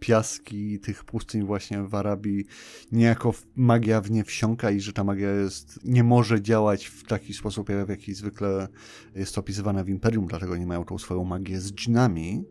piaski 0.00 0.80
tych 0.80 1.04
pustyń 1.04 1.42
właśnie 1.42 1.82
w 1.82 1.94
Arabii 1.94 2.44
niejako 2.92 3.34
magia 3.56 4.00
w 4.00 4.10
nie 4.10 4.24
wsiąka 4.24 4.70
i 4.70 4.80
że 4.80 4.92
ta 4.92 5.04
magia 5.04 5.30
jest, 5.30 5.84
nie 5.84 6.04
może 6.04 6.42
działać 6.42 6.86
w 6.86 7.04
taki 7.04 7.34
sposób, 7.34 7.70
w 7.86 7.88
jaki 7.88 8.14
zwykle 8.14 8.68
jest 9.14 9.38
opisywana 9.38 9.84
w 9.84 9.88
Imperium, 9.88 10.26
dlatego 10.26 10.56
nie 10.56 10.66
mają 10.66 10.84
tą 10.84 10.98
swoją 10.98 11.24
magię 11.24 11.60
z 11.60 11.72
dżinami 11.72 12.44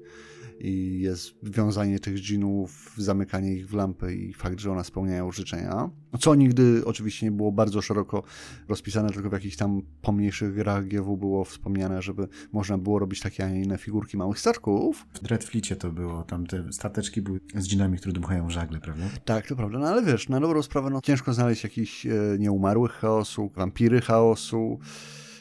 i 0.60 1.00
jest 1.00 1.34
wiązanie 1.44 2.00
tych 2.00 2.20
dżinów, 2.20 2.94
zamykanie 2.98 3.54
ich 3.54 3.70
w 3.70 3.74
lampy 3.74 4.16
i 4.16 4.34
fakt, 4.34 4.60
że 4.60 4.72
one 4.72 4.84
spełniają 4.84 5.32
życzenia. 5.32 5.90
Co 6.20 6.36
nigdy 6.36 6.82
oczywiście 6.86 7.26
nie 7.26 7.32
było 7.32 7.52
bardzo 7.52 7.82
szeroko 7.82 8.24
rozpisane, 8.68 9.10
tylko 9.10 9.30
w 9.30 9.34
jakichś 9.34 9.56
tam 9.56 9.82
pomniejszych 10.02 10.54
grach 10.54 10.88
GW 10.88 11.18
było 11.18 11.46
wspomniane, 11.46 12.02
żeby 12.02 12.28
można 12.52 12.78
było 12.78 13.00
robić 13.00 13.20
takie, 13.20 13.46
a 13.46 13.50
nie 13.50 13.62
inne 13.62 13.78
figurki 13.78 14.18
małych 14.18 14.40
statków. 14.40 15.06
W 15.14 15.20
Dreadfleetie 15.24 15.76
to 15.76 15.92
było, 15.92 16.24
tam 16.24 16.48
te 16.48 16.74
stateczki 16.74 17.22
były 17.22 17.40
z 17.56 17.68
dżinami, 17.68 17.98
które 17.98 18.14
dmuchają 18.14 18.50
żagle, 18.50 18.80
prawda? 18.80 19.04
Tak, 19.26 19.48
to 19.48 19.56
prawda, 19.56 19.80
no 19.80 19.88
ale 19.88 20.04
wiesz, 20.04 20.30
na 20.30 20.40
dobrą 20.40 20.62
sprawę 20.62 20.90
no, 20.90 21.02
ciężko 21.02 21.34
znaleźć 21.34 21.64
jakiś 21.64 22.06
e, 22.06 22.12
nieumarłych 22.40 22.92
chaosu, 22.92 23.52
wampiry 23.56 24.02
chaosu, 24.02 24.80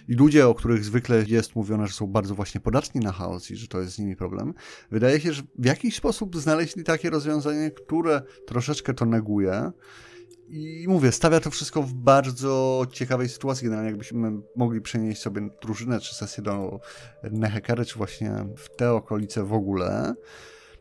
i 0.08 0.14
ludzie, 0.14 0.48
o 0.48 0.54
których 0.54 0.84
zwykle 0.84 1.24
jest 1.28 1.56
mówione, 1.56 1.86
że 1.86 1.92
są 1.92 2.06
bardzo 2.06 2.34
właśnie 2.34 2.60
podatni 2.60 3.00
na 3.00 3.12
chaos 3.12 3.50
i 3.50 3.56
że 3.56 3.68
to 3.68 3.80
jest 3.80 3.94
z 3.94 3.98
nimi 3.98 4.16
problem, 4.16 4.54
wydaje 4.90 5.20
się, 5.20 5.32
że 5.32 5.42
w 5.58 5.64
jakiś 5.64 5.96
sposób 5.96 6.36
znaleźli 6.36 6.84
takie 6.84 7.10
rozwiązanie, 7.10 7.70
które 7.70 8.22
troszeczkę 8.46 8.94
to 8.94 9.06
neguje. 9.06 9.72
I 10.48 10.84
mówię, 10.88 11.12
stawia 11.12 11.40
to 11.40 11.50
wszystko 11.50 11.82
w 11.82 11.94
bardzo 11.94 12.86
ciekawej 12.92 13.28
sytuacji. 13.28 13.64
Generalnie 13.64 13.90
jakbyśmy 13.90 14.32
mogli 14.56 14.80
przenieść 14.80 15.22
sobie 15.22 15.48
drużynę 15.62 16.00
czy 16.00 16.14
sesję 16.14 16.42
do 16.42 16.80
Nehekary, 17.30 17.84
czy 17.84 17.98
właśnie 17.98 18.46
w 18.56 18.76
te 18.76 18.92
okolice 18.92 19.44
w 19.44 19.52
ogóle, 19.52 20.14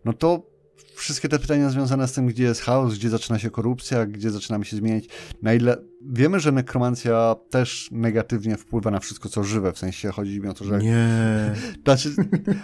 no 0.06 0.14
to 0.14 0.52
wszystkie 0.96 1.30
te 1.30 1.40
pytania 1.40 1.70
związane 1.70 2.08
z 2.08 2.14
tym, 2.14 2.28
gdzie 2.28 2.44
jest 2.44 2.62
chaos, 2.62 2.94
gdzie 2.94 3.10
zaczyna 3.10 3.40
się 3.40 3.50
korupcja, 3.50 4.06
gdzie 4.06 4.32
zaczynamy 4.32 4.66
się 4.66 4.78
zmieniać, 4.78 5.06
na 5.42 5.54
ile 5.54 5.78
wiemy, 6.02 6.40
że 6.40 6.52
nekromancja 6.52 7.36
też 7.50 7.90
negatywnie 7.92 8.58
wpływa 8.58 8.92
na 8.92 9.00
wszystko, 9.00 9.30
co 9.30 9.44
żywe, 9.44 9.74
w 9.74 9.78
sensie 9.78 10.12
chodzi 10.12 10.42
mi 10.42 10.48
o 10.48 10.54
to, 10.54 10.66
że... 10.66 10.78
Nie. 10.78 11.56
Znaczy, 11.84 12.16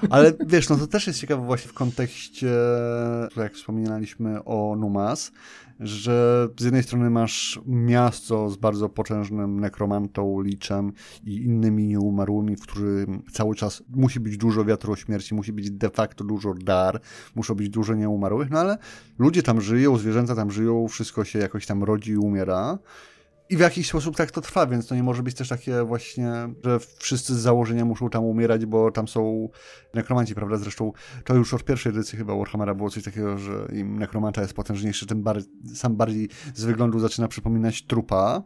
ale 0.10 0.34
wiesz, 0.48 0.70
no 0.70 0.76
to 0.76 0.88
też 0.88 1.08
jest 1.08 1.20
ciekawe 1.20 1.46
właśnie 1.46 1.70
w 1.70 1.74
kontekście, 1.74 2.52
jak 3.38 3.54
wspominaliśmy 3.54 4.44
o 4.44 4.76
Numas, 4.80 5.32
że 5.80 6.48
z 6.60 6.64
jednej 6.64 6.84
strony 6.84 7.10
masz 7.10 7.60
miasto 7.66 8.50
z 8.50 8.58
bardzo 8.58 8.90
potężnym 8.90 9.60
nekromantą, 9.60 10.42
liczem 10.42 10.94
i 11.24 11.36
innymi 11.36 11.88
nieumarłymi, 11.88 12.56
w 12.56 12.62
którym 12.62 13.24
cały 13.32 13.56
czas 13.56 13.84
musi 13.90 14.20
być 14.20 14.38
dużo 14.38 14.66
wiatru 14.66 14.96
śmierci, 14.96 15.36
musi 15.36 15.54
być 15.54 15.72
de 15.72 15.90
facto 15.90 16.24
dużo 16.24 16.54
dar, 16.54 17.02
muszą 17.36 17.56
być 17.56 17.70
dużo 17.70 17.94
nieumarłych, 17.94 18.50
no 18.50 18.60
ale 18.60 18.78
ludzie 19.20 19.44
tam 19.44 19.62
żyją, 19.62 19.98
zwierzęta 19.98 20.36
tam 20.36 20.52
żyją, 20.52 20.88
wszystko 20.88 21.24
się 21.24 21.40
jakoś 21.40 21.66
tam 21.66 21.84
rodzi 21.84 22.12
i 22.12 22.18
umiera. 22.18 22.80
I 23.50 23.58
w 23.58 23.60
jakiś 23.60 23.90
sposób 23.90 24.16
tak 24.16 24.32
to 24.32 24.42
trwa, 24.42 24.68
więc 24.68 24.88
to 24.88 24.96
nie 24.96 25.04
może 25.04 25.24
być 25.24 25.36
też 25.36 25.50
takie 25.50 25.84
właśnie, 25.84 26.32
że 26.64 26.80
wszyscy 26.98 27.36
z 27.36 27.40
założenia 27.40 27.86
muszą 27.86 28.10
tam 28.10 28.24
umierać, 28.24 28.66
bo 28.66 28.92
tam 28.92 29.08
są 29.08 29.50
nekromanci, 29.94 30.36
prawda? 30.36 30.58
Zresztą 30.58 30.92
to 31.24 31.36
już 31.36 31.54
od 31.54 31.64
pierwszej 31.64 31.90
edycji 31.90 32.18
chyba 32.18 32.36
Warhammera 32.36 32.76
było 32.76 32.90
coś 32.90 33.04
takiego, 33.04 33.38
że 33.38 33.68
im 33.74 34.00
nekromanta 34.00 34.42
jest 34.42 34.54
potężniejszy, 34.54 35.06
tym 35.06 35.24
bar 35.24 35.42
sam 35.76 35.96
bardziej 35.96 36.30
z 36.56 36.64
wyglądu 36.64 37.00
zaczyna 37.00 37.28
przypominać 37.28 37.86
trupa, 37.86 38.44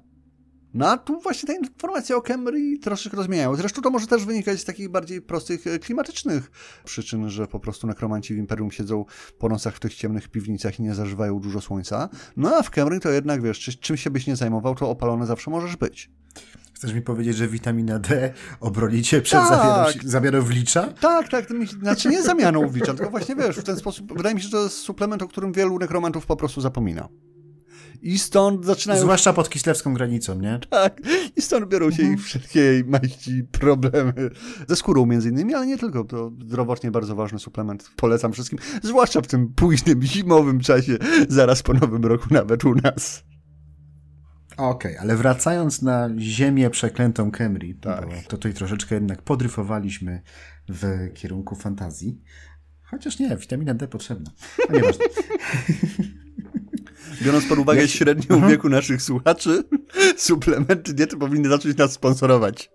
no 0.74 0.90
a 0.90 0.98
tu 0.98 1.20
właśnie 1.20 1.48
te 1.48 1.56
informacje 1.56 2.18
o 2.18 2.22
Camry 2.22 2.78
troszeczkę 2.82 3.18
rozmieniają. 3.18 3.56
Zresztą 3.56 3.82
to 3.82 3.90
może 3.90 4.08
też 4.08 4.26
wynikać 4.26 4.60
z 4.60 4.66
takich 4.66 4.90
bardziej 4.90 5.22
prostych 5.22 5.68
e, 5.68 5.80
klimatycznych 5.80 6.52
przyczyn, 6.84 7.30
że 7.30 7.48
po 7.48 7.60
prostu 7.60 7.88
nekromanci 7.88 8.34
w 8.34 8.38
Imperium 8.38 8.72
siedzą 8.72 9.06
po 9.40 9.50
nocach 9.50 9.76
w 9.76 9.80
tych 9.80 9.96
ciemnych 9.96 10.28
piwnicach 10.28 10.80
i 10.80 10.84
nie 10.84 10.96
zażywają 10.96 11.40
dużo 11.40 11.62
słońca. 11.62 12.10
No 12.38 12.56
a 12.56 12.64
w 12.64 12.70
Camry 12.70 13.00
to 13.00 13.10
jednak, 13.10 13.42
wiesz, 13.42 13.60
czy, 13.60 13.78
czym 13.78 13.98
się 13.98 14.10
byś 14.10 14.28
nie 14.28 14.36
zajmował, 14.36 14.76
to 14.76 14.90
opalony 14.90 15.26
zawsze 15.26 15.52
możesz 15.52 15.76
być. 15.76 16.10
Chcesz 16.74 16.94
mi 16.94 17.02
powiedzieć, 17.02 17.38
że 17.38 17.48
witamina 17.48 18.00
D 18.00 18.34
obroni 18.60 19.04
cię 19.04 19.22
przed 19.22 19.40
tak. 19.40 20.04
zamianą, 20.04 20.42
w 20.42 20.50
licza? 20.50 20.88
Tak, 20.88 21.30
tak. 21.30 21.46
Znaczy 21.82 22.10
nie 22.10 22.24
zamianą 22.24 22.70
w 22.70 22.76
licza, 22.76 22.94
tylko 22.94 23.12
właśnie 23.12 23.36
wiesz, 23.36 23.58
w 23.58 23.64
ten 23.64 23.78
sposób, 23.78 24.18
wydaje 24.18 24.36
mi 24.36 24.42
się, 24.42 24.48
że 24.48 24.52
to 24.52 24.64
jest 24.64 24.78
suplement, 24.78 25.22
o 25.22 25.28
którym 25.28 25.54
wielu 25.54 25.80
nekromantów 25.80 26.26
po 26.26 26.36
prostu 26.36 26.62
zapomina. 26.62 27.08
I 28.02 28.20
stąd 28.20 28.66
zaczynają... 28.66 29.02
Zwłaszcza 29.02 29.34
pod 29.34 29.50
kislewską 29.50 29.94
granicą, 29.94 30.40
nie? 30.40 30.60
Tak. 30.70 31.02
I 31.36 31.42
stąd 31.42 31.66
biorą 31.66 31.92
się 31.92 32.04
mhm. 32.04 32.14
ich 32.14 32.26
wszelkie 32.26 32.84
maści 32.88 33.44
problemy 33.52 34.14
ze 34.68 34.76
skórą 34.76 35.06
między 35.06 35.30
innymi, 35.30 35.54
ale 35.54 35.68
nie 35.68 35.78
tylko. 35.78 36.04
To 36.04 36.32
zdrowotnie 36.42 36.92
bardzo 36.92 37.16
ważny 37.16 37.40
suplement. 37.40 37.92
Polecam 37.96 38.34
wszystkim, 38.34 38.60
zwłaszcza 38.84 39.22
w 39.22 39.28
tym 39.28 39.54
późnym, 39.54 40.04
zimowym 40.04 40.60
czasie, 40.60 40.98
zaraz 41.30 41.64
po 41.64 41.74
nowym 41.74 42.06
roku 42.06 42.28
nawet 42.32 42.66
u 42.66 42.76
nas. 42.76 43.24
Okej, 44.58 44.92
okay, 44.92 45.00
ale 45.00 45.16
wracając 45.16 45.82
na 45.82 46.10
ziemię 46.18 46.70
przeklętą 46.70 47.32
Kemri, 47.32 47.76
tak. 47.76 48.06
to 48.24 48.30
tutaj 48.30 48.54
troszeczkę 48.54 48.96
jednak 48.96 49.22
podryfowaliśmy 49.22 50.22
w 50.70 51.14
kierunku 51.14 51.56
fantazji. 51.56 52.22
Chociaż 52.84 53.20
nie, 53.20 53.38
witamina 53.38 53.74
D 53.74 53.88
potrzebna. 53.88 54.32
No 54.70 54.76
nieważne. 54.76 55.06
Biorąc 57.22 57.46
pod 57.46 57.60
uwagę 57.60 57.88
średnią 57.88 58.36
mhm. 58.36 58.52
wieku 58.52 58.70
naszych 58.70 59.02
słuchaczy, 59.02 59.64
suplementy 60.18 60.94
diety 60.94 61.18
powinny 61.18 61.50
zacząć 61.50 61.78
nas 61.78 61.92
sponsorować. 61.92 62.72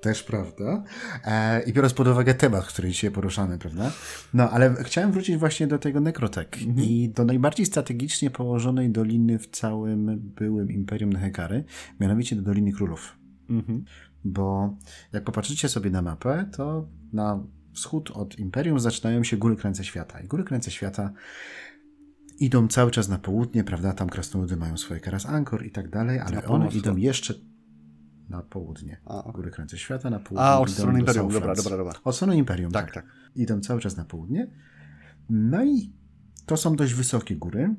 Też 0.00 0.22
prawda. 0.22 0.84
E, 1.24 1.62
I 1.62 1.72
biorąc 1.72 1.94
pod 1.94 2.08
uwagę 2.08 2.34
temat, 2.34 2.66
który 2.66 2.88
dzisiaj 2.88 3.10
poruszamy, 3.10 3.58
prawda? 3.58 3.92
No, 4.34 4.50
ale 4.50 4.74
chciałem 4.84 5.12
wrócić 5.12 5.36
właśnie 5.36 5.66
do 5.66 5.78
tego 5.78 6.00
Nekrotek 6.00 6.58
mhm. 6.62 6.86
i 6.88 7.08
do 7.08 7.24
najbardziej 7.24 7.66
strategicznie 7.66 8.30
położonej 8.30 8.90
doliny 8.90 9.38
w 9.38 9.46
całym 9.46 10.18
byłym 10.18 10.72
Imperium 10.72 11.12
Nehekary, 11.12 11.64
mianowicie 12.00 12.36
do 12.36 12.42
Doliny 12.42 12.72
Królów. 12.72 13.18
Mhm. 13.50 13.84
Bo 14.24 14.76
jak 15.12 15.24
popatrzycie 15.24 15.68
sobie 15.68 15.90
na 15.90 16.02
mapę, 16.02 16.48
to 16.56 16.88
na 17.12 17.44
wschód 17.72 18.10
od 18.10 18.38
Imperium 18.38 18.80
zaczynają 18.80 19.24
się 19.24 19.36
góry 19.36 19.56
krańce 19.56 19.84
świata. 19.84 20.20
I 20.20 20.26
góry 20.26 20.44
krańce 20.44 20.70
świata 20.70 21.12
idą 22.40 22.68
cały 22.68 22.90
czas 22.90 23.08
na 23.08 23.18
południe, 23.18 23.64
prawda? 23.64 23.92
Tam 23.92 24.08
krasnoludy 24.08 24.56
mają 24.56 24.76
swoje 24.76 25.00
Karas 25.00 25.26
Ankor 25.26 25.66
i 25.66 25.70
tak 25.70 25.88
dalej, 25.88 26.20
ale 26.20 26.44
one 26.44 26.68
idą 26.68 26.96
jeszcze 26.96 27.34
na 28.28 28.42
południe. 28.42 29.00
A, 29.04 29.32
Góry 29.32 29.50
Krańce 29.50 29.78
Świata 29.78 30.10
na 30.10 30.18
południe. 30.18 30.46
A, 30.46 30.60
od 30.60 30.70
strony 30.70 31.00
Imperium, 31.00 31.32
dobra, 31.32 31.54
dobra, 31.54 31.76
dobra. 31.76 31.92
Od 32.04 32.16
strony 32.16 32.36
Imperium, 32.36 32.72
tak, 32.72 32.84
tak, 32.84 32.94
tak. 32.94 33.14
Idą 33.34 33.60
cały 33.60 33.80
czas 33.80 33.96
na 33.96 34.04
południe. 34.04 34.50
No 35.30 35.64
i 35.64 35.92
to 36.46 36.56
są 36.56 36.76
dość 36.76 36.94
wysokie 36.94 37.36
góry 37.36 37.74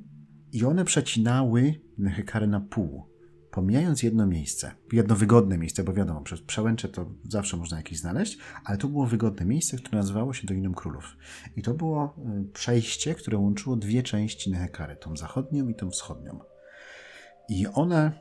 i 0.52 0.66
one 0.66 0.86
przecinały 0.86 1.82
Nehekarę 1.98 2.48
na 2.48 2.60
pół 2.60 3.10
pomijając 3.60 4.04
jedno 4.04 4.28
miejsce, 4.28 4.72
jedno 4.92 5.16
wygodne 5.16 5.58
miejsce, 5.58 5.84
bo 5.84 5.94
wiadomo, 5.94 6.22
przez 6.22 6.42
przełęcze 6.42 6.90
to 6.90 7.06
zawsze 7.24 7.58
można 7.58 7.78
jakieś 7.78 8.00
znaleźć, 8.00 8.38
ale 8.66 8.78
to 8.78 8.88
było 8.88 9.06
wygodne 9.06 9.46
miejsce, 9.46 9.78
które 9.78 9.98
nazywało 9.98 10.34
się 10.34 10.48
Doliną 10.48 10.74
Królów. 10.74 11.18
I 11.56 11.62
to 11.62 11.74
było 11.74 12.16
y, 12.42 12.54
przejście, 12.54 13.16
które 13.16 13.38
łączyło 13.38 13.76
dwie 13.76 14.04
części 14.04 14.52
Nehekary, 14.52 14.96
tą 14.96 15.18
zachodnią 15.18 15.68
i 15.68 15.76
tą 15.76 15.92
wschodnią. 15.92 16.40
I 17.50 17.68
one 17.68 18.12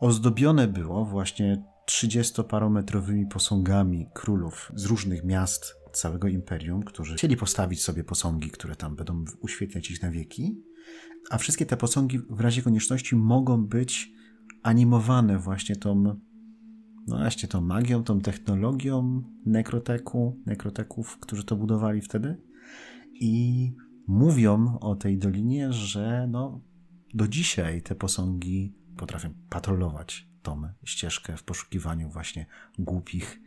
ozdobione 0.00 0.68
było 0.68 1.04
właśnie 1.04 1.62
trzydziestoparometrowymi 1.86 3.26
posągami 3.26 4.06
królów 4.14 4.72
z 4.74 4.84
różnych 4.84 5.24
miast 5.24 5.74
całego 5.92 6.28
imperium, 6.28 6.82
którzy 6.82 7.14
chcieli 7.14 7.36
postawić 7.36 7.82
sobie 7.82 8.04
posągi, 8.04 8.50
które 8.50 8.76
tam 8.76 8.96
będą 8.96 9.24
uświetniać 9.40 9.90
ich 9.90 10.02
na 10.02 10.10
wieki. 10.10 10.62
A 11.30 11.38
wszystkie 11.38 11.66
te 11.66 11.76
posągi 11.76 12.18
w 12.30 12.40
razie 12.40 12.62
konieczności 12.62 13.16
mogą 13.16 13.66
być 13.66 14.17
animowane 14.62 15.38
właśnie 15.38 15.76
tą, 15.76 16.02
no 17.06 17.16
właśnie 17.16 17.48
tą 17.48 17.60
magią, 17.60 18.04
tą 18.04 18.20
technologią 18.20 19.22
nekroteku, 19.46 20.42
nekroteków, 20.46 21.18
którzy 21.18 21.44
to 21.44 21.56
budowali 21.56 22.00
wtedy. 22.00 22.42
I 23.12 23.74
mówią 24.06 24.78
o 24.80 24.96
tej 24.96 25.18
dolinie, 25.18 25.72
że 25.72 26.28
no, 26.30 26.60
do 27.14 27.28
dzisiaj 27.28 27.82
te 27.82 27.94
posągi 27.94 28.74
potrafią 28.96 29.34
patrolować 29.50 30.28
tą 30.42 30.62
ścieżkę 30.84 31.36
w 31.36 31.42
poszukiwaniu 31.42 32.10
właśnie 32.10 32.46
głupich 32.78 33.40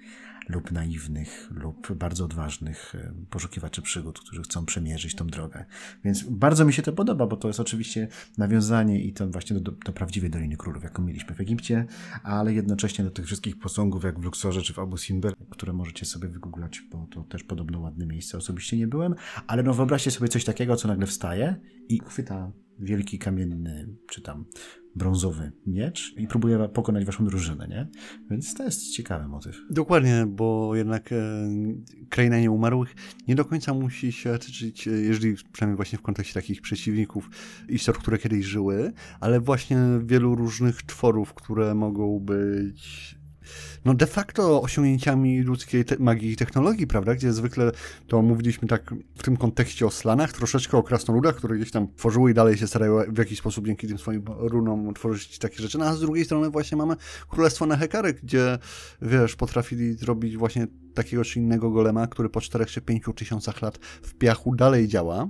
lub 0.50 0.72
naiwnych, 0.72 1.50
lub 1.52 1.94
bardzo 1.94 2.26
odważnych 2.26 2.96
e, 2.96 3.14
poszukiwaczy 3.30 3.82
przygód, 3.82 4.20
którzy 4.20 4.42
chcą 4.42 4.66
przemierzyć 4.66 5.16
tą 5.16 5.28
drogę. 5.28 5.66
Więc 6.04 6.24
bardzo 6.24 6.66
mi 6.66 6.74
się 6.74 6.82
to 6.82 6.94
podoba, 6.94 7.28
bo 7.28 7.38
to 7.38 7.48
jest 7.48 7.60
oczywiście 7.60 8.08
nawiązanie 8.38 9.04
i 9.04 9.14
to 9.14 9.28
właśnie 9.28 9.60
do, 9.60 9.72
do 9.72 9.94
prawdziwej 9.94 10.30
Doliny 10.30 10.58
Królów, 10.58 10.84
jaką 10.84 11.04
mieliśmy 11.04 11.36
w 11.36 11.42
Egipcie, 11.42 11.86
ale 12.24 12.54
jednocześnie 12.54 13.06
do 13.06 13.12
tych 13.12 13.26
wszystkich 13.26 13.60
posągów, 13.60 14.04
jak 14.04 14.20
w 14.20 14.24
Luxorze 14.24 14.62
czy 14.62 14.74
w 14.74 14.80
Abu 14.80 14.98
Simbel, 14.98 15.34
które 15.50 15.74
możecie 15.74 16.06
sobie 16.06 16.28
wygooglać, 16.28 16.82
bo 16.92 17.08
to 17.12 17.24
też 17.24 17.44
podobno 17.44 17.80
ładne 17.80 18.06
miejsce. 18.06 18.38
Osobiście 18.38 18.78
nie 18.78 18.88
byłem, 18.88 19.16
ale 19.48 19.64
no 19.64 19.74
wyobraźcie 19.74 20.12
sobie 20.12 20.28
coś 20.28 20.46
takiego, 20.46 20.76
co 20.76 20.88
nagle 20.88 21.08
wstaje 21.08 21.56
i 21.90 22.00
chwyta 22.00 22.52
wielki 22.80 23.20
kamienny, 23.20 23.96
czy 24.08 24.22
tam 24.22 24.46
brązowy 24.96 25.52
miecz 25.68 26.14
i 26.18 26.28
próbuje 26.28 26.70
pokonać 26.70 27.06
waszą 27.06 27.26
drużynę, 27.26 27.68
nie? 27.68 27.88
Więc 28.30 28.54
to 28.54 28.64
jest 28.64 28.92
ciekawy 28.92 29.28
motyw. 29.28 29.56
Dokładnie, 29.70 30.26
bo 30.28 30.76
jednak 30.76 31.12
e, 31.12 31.18
kraina 32.10 32.40
nieumarłych 32.40 32.96
nie 33.28 33.36
do 33.36 33.46
końca 33.46 33.74
musi 33.74 34.12
się 34.12 34.38
tyczyć, 34.38 34.88
e, 34.88 34.92
jeżeli 34.92 35.36
przynajmniej 35.52 35.76
właśnie 35.76 35.98
w 35.98 36.02
kontekście 36.02 36.34
takich 36.34 36.62
przeciwników, 36.62 37.30
istot, 37.70 37.98
które 37.98 38.18
kiedyś 38.18 38.46
żyły, 38.46 38.94
ale 39.20 39.40
właśnie 39.40 39.78
wielu 40.04 40.36
różnych 40.36 40.84
tworów, 40.84 41.34
które 41.34 41.76
mogą 41.76 42.20
być 42.20 43.21
no 43.86 43.94
de 43.94 44.08
facto 44.08 44.62
osiągnięciami 44.62 45.42
ludzkiej 45.42 45.84
magii 46.00 46.32
i 46.32 46.36
technologii, 46.36 46.88
prawda? 46.88 47.16
Gdzie 47.16 47.34
zwykle 47.34 47.72
to 48.08 48.22
mówiliśmy 48.22 48.68
tak 48.68 48.94
w 49.18 49.24
tym 49.24 49.38
kontekście 49.38 49.86
o 49.86 49.92
slanach, 49.92 50.34
troszeczkę 50.34 50.78
o 50.78 50.84
krasnoludach, 50.84 51.36
które 51.36 51.58
gdzieś 51.58 51.72
tam 51.72 51.88
tworzyły 51.96 52.32
i 52.32 52.34
dalej 52.34 52.58
się 52.58 52.68
starają 52.68 53.00
w 53.08 53.18
jakiś 53.18 53.40
sposób 53.40 53.66
dzięki 53.66 53.88
tym 53.88 53.98
swoim 53.98 54.24
runom 54.28 54.94
tworzyć 54.94 55.40
takie 55.40 55.58
rzeczy. 55.58 55.78
No 55.78 55.86
a 55.86 55.96
z 55.96 56.00
drugiej 56.00 56.26
strony 56.26 56.50
właśnie 56.50 56.78
mamy 56.78 56.96
Królestwo 57.30 57.66
Nehekary, 57.66 58.14
gdzie 58.14 58.58
wiesz, 59.02 59.36
potrafili 59.36 59.94
zrobić 59.94 60.38
właśnie 60.38 60.68
takiego 60.94 61.24
czy 61.24 61.40
innego 61.40 61.72
golema, 61.72 62.08
który 62.08 62.30
po 62.30 62.42
4 62.42 62.66
czy 62.66 62.82
5 62.82 63.04
tysiącach 63.16 63.62
lat 63.62 63.78
w 64.02 64.14
piachu 64.14 64.56
dalej 64.56 64.88
działa 64.88 65.28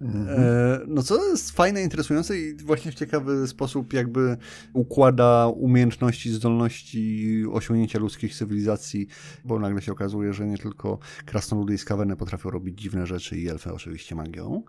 Mhm. 0.00 0.28
E, 0.28 0.80
no 0.86 1.02
co 1.02 1.28
jest 1.28 1.50
fajne, 1.50 1.82
interesujące 1.82 2.38
i 2.38 2.54
właśnie 2.56 2.92
w 2.92 2.94
ciekawy 2.94 3.48
sposób 3.48 3.92
jakby 3.92 4.36
układa 4.72 5.46
umiejętności, 5.46 6.30
zdolności 6.30 7.44
osiągnięcia 7.52 7.98
ludzkich 7.98 8.34
cywilizacji, 8.34 9.06
bo 9.44 9.58
nagle 9.58 9.82
się 9.82 9.92
okazuje, 9.92 10.32
że 10.32 10.46
nie 10.46 10.58
tylko 10.58 10.98
krasnoludy 11.26 11.74
i 11.74 11.78
skaweny 11.78 12.16
potrafią 12.16 12.50
robić 12.50 12.80
dziwne 12.80 13.06
rzeczy 13.06 13.38
i 13.38 13.48
elfy 13.48 13.72
oczywiście 13.72 14.14
magią. 14.14 14.62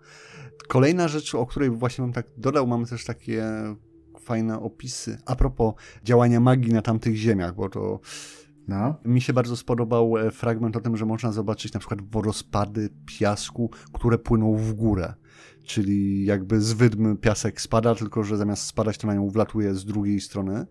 Kolejna 0.68 1.08
rzecz, 1.08 1.34
o 1.34 1.46
której 1.46 1.70
właśnie 1.70 2.02
bym 2.02 2.12
tak 2.12 2.26
dodał, 2.36 2.66
mamy 2.66 2.86
też 2.86 3.04
takie 3.04 3.44
fajne 4.20 4.60
opisy 4.60 5.18
a 5.26 5.36
propos 5.36 5.74
działania 6.04 6.40
magii 6.40 6.72
na 6.72 6.82
tamtych 6.82 7.16
ziemiach, 7.16 7.54
bo 7.54 7.68
to 7.68 8.00
no. 8.70 8.94
Mi 9.04 9.20
się 9.20 9.32
bardzo 9.32 9.56
spodobał 9.56 10.16
e, 10.18 10.30
fragment 10.30 10.76
o 10.76 10.80
tym, 10.80 10.96
że 10.96 11.06
można 11.06 11.32
zobaczyć 11.32 11.72
na 11.72 11.80
przykład 11.80 12.02
wodospady 12.02 12.90
piasku, 13.06 13.70
które 13.92 14.18
płyną 14.18 14.56
w 14.56 14.72
górę. 14.72 15.14
Czyli 15.64 16.24
jakby 16.24 16.60
z 16.60 16.72
wydmy 16.72 17.16
piasek 17.16 17.60
spada, 17.60 17.94
tylko 17.94 18.24
że 18.24 18.36
zamiast 18.36 18.66
spadać 18.66 18.98
to 18.98 19.06
na 19.06 19.14
nią 19.14 19.28
wlatuje 19.28 19.74
z 19.74 19.84
drugiej 19.84 20.20
strony 20.20 20.66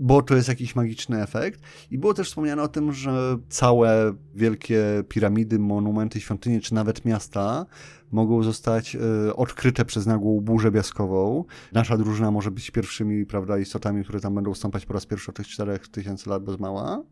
bo 0.00 0.22
to 0.22 0.36
jest 0.36 0.48
jakiś 0.48 0.76
magiczny 0.76 1.22
efekt. 1.22 1.60
I 1.90 1.98
było 1.98 2.14
też 2.14 2.28
wspomniane 2.28 2.62
o 2.62 2.68
tym, 2.68 2.92
że 2.92 3.38
całe 3.48 4.14
wielkie 4.34 4.84
piramidy, 5.08 5.58
monumenty, 5.58 6.20
świątynie, 6.20 6.60
czy 6.60 6.74
nawet 6.74 7.04
miasta 7.04 7.66
mogą 8.10 8.42
zostać 8.42 8.96
y, 9.28 9.36
odkryte 9.36 9.84
przez 9.84 10.06
nagłą 10.06 10.40
burzę 10.40 10.72
piaskową. 10.72 11.44
Nasza 11.72 11.96
drużyna 11.96 12.30
może 12.30 12.50
być 12.50 12.70
pierwszymi, 12.70 13.26
prawda, 13.26 13.58
istotami, 13.58 14.04
które 14.04 14.20
tam 14.20 14.34
będą 14.34 14.54
stąpać 14.54 14.86
po 14.86 14.92
raz 14.92 15.06
pierwszy 15.06 15.30
od 15.30 15.36
tych 15.36 15.48
4000 15.48 16.30
lat 16.30 16.44
bez 16.44 16.58
mała. 16.58 17.02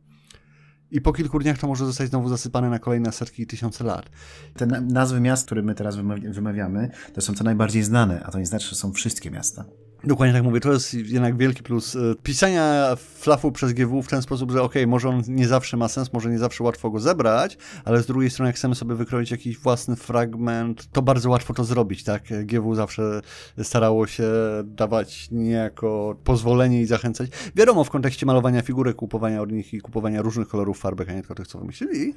I 0.90 1.00
po 1.00 1.12
kilku 1.12 1.38
dniach 1.38 1.58
to 1.58 1.66
może 1.66 1.86
zostać 1.86 2.08
znowu 2.08 2.28
zasypane 2.28 2.70
na 2.70 2.78
kolejne 2.78 3.12
setki 3.12 3.42
i 3.42 3.46
tysiące 3.46 3.84
lat. 3.84 4.10
Te 4.56 4.66
nazwy 4.66 5.20
miast, 5.20 5.46
które 5.46 5.62
my 5.62 5.74
teraz 5.74 5.96
wymawiamy, 6.30 6.90
to 7.14 7.20
są 7.20 7.34
te 7.34 7.44
najbardziej 7.44 7.82
znane, 7.82 8.22
a 8.24 8.30
to 8.30 8.38
nie 8.38 8.46
znaczy, 8.46 8.68
że 8.68 8.76
są 8.76 8.92
wszystkie 8.92 9.30
miasta. 9.30 9.64
Dokładnie 10.04 10.34
tak 10.34 10.42
mówię, 10.42 10.60
to 10.60 10.72
jest 10.72 10.94
jednak 10.94 11.36
wielki 11.36 11.62
plus 11.62 11.96
e, 11.96 11.98
pisania 12.22 12.96
flafu 12.96 13.52
przez 13.52 13.72
GW 13.72 14.02
w 14.02 14.08
ten 14.08 14.22
sposób, 14.22 14.50
że 14.50 14.62
ok, 14.62 14.74
może 14.86 15.08
on 15.08 15.22
nie 15.28 15.48
zawsze 15.48 15.76
ma 15.76 15.88
sens, 15.88 16.12
może 16.12 16.30
nie 16.30 16.38
zawsze 16.38 16.64
łatwo 16.64 16.90
go 16.90 17.00
zebrać, 17.00 17.58
ale 17.84 18.02
z 18.02 18.06
drugiej 18.06 18.30
strony 18.30 18.48
jak 18.48 18.56
chcemy 18.56 18.74
sobie 18.74 18.94
wykroić 18.94 19.30
jakiś 19.30 19.58
własny 19.58 19.96
fragment, 19.96 20.88
to 20.92 21.02
bardzo 21.02 21.30
łatwo 21.30 21.54
to 21.54 21.64
zrobić, 21.64 22.04
tak? 22.04 22.22
GW 22.44 22.74
zawsze 22.74 23.20
starało 23.62 24.06
się 24.06 24.24
dawać 24.64 25.28
niejako 25.30 26.16
pozwolenie 26.24 26.80
i 26.80 26.86
zachęcać. 26.86 27.30
Wiadomo, 27.56 27.84
w 27.84 27.90
kontekście 27.90 28.26
malowania 28.26 28.62
figurek, 28.62 28.96
kupowania 28.96 29.42
od 29.42 29.52
nich 29.52 29.74
i 29.74 29.80
kupowania 29.80 30.22
różnych 30.22 30.48
kolorów 30.48 30.78
farbek, 30.78 31.08
a 31.08 31.12
nie 31.12 31.20
tylko 31.20 31.34
tych, 31.34 31.46
co 31.46 31.58
wymyślili, 31.58 32.14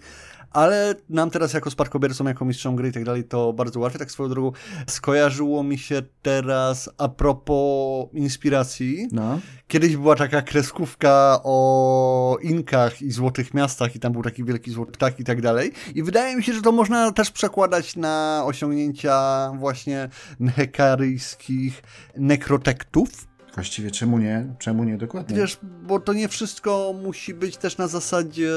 ale 0.52 0.96
nam 1.10 1.30
teraz 1.30 1.54
jako 1.54 1.72
sparkobiercom, 1.72 2.28
jako 2.28 2.46
mistrzom 2.46 2.76
gry 2.76 2.90
i 2.90 2.92
tak 2.92 3.04
dalej, 3.04 3.24
to 3.24 3.54
bardzo 3.54 3.80
łatwe. 3.80 4.00
Tak 4.00 4.12
swoją 4.12 4.30
drogą 4.30 4.52
skojarzyło 4.88 5.64
mi 5.64 5.78
się 5.78 6.02
teraz 6.22 6.90
a 6.98 7.10
propos 7.10 7.71
inspiracji. 8.14 9.08
No. 9.12 9.40
Kiedyś 9.68 9.98
była 9.98 10.16
taka 10.16 10.42
kreskówka 10.42 11.40
o 11.44 12.38
Inkach 12.42 13.02
i 13.02 13.12
złotych 13.12 13.54
miastach 13.54 13.96
i 13.96 14.00
tam 14.00 14.14
był 14.14 14.24
taki 14.24 14.44
wielki 14.44 14.72
złoty 14.72 14.92
ptak 14.92 15.20
i 15.20 15.24
tak 15.24 15.42
dalej. 15.42 15.72
I 15.96 16.04
wydaje 16.04 16.36
mi 16.36 16.44
się, 16.44 16.54
że 16.54 16.62
to 16.62 16.72
można 16.72 17.12
też 17.12 17.32
przekładać 17.32 17.96
na 17.96 18.44
osiągnięcia 18.46 19.52
właśnie 19.60 20.10
hekaryjskich 20.56 21.84
nekrotektów. 22.18 23.32
Właściwie 23.56 23.92
czemu 23.92 24.18
nie? 24.18 24.56
Czemu 24.60 24.84
nie 24.84 24.98
dokładnie? 24.98 25.36
Wiesz, 25.36 25.58
bo 25.64 26.00
to 26.00 26.14
nie 26.14 26.28
wszystko 26.28 26.94
musi 27.04 27.34
być 27.34 27.58
też 27.58 27.78
na 27.78 27.88
zasadzie 27.88 28.54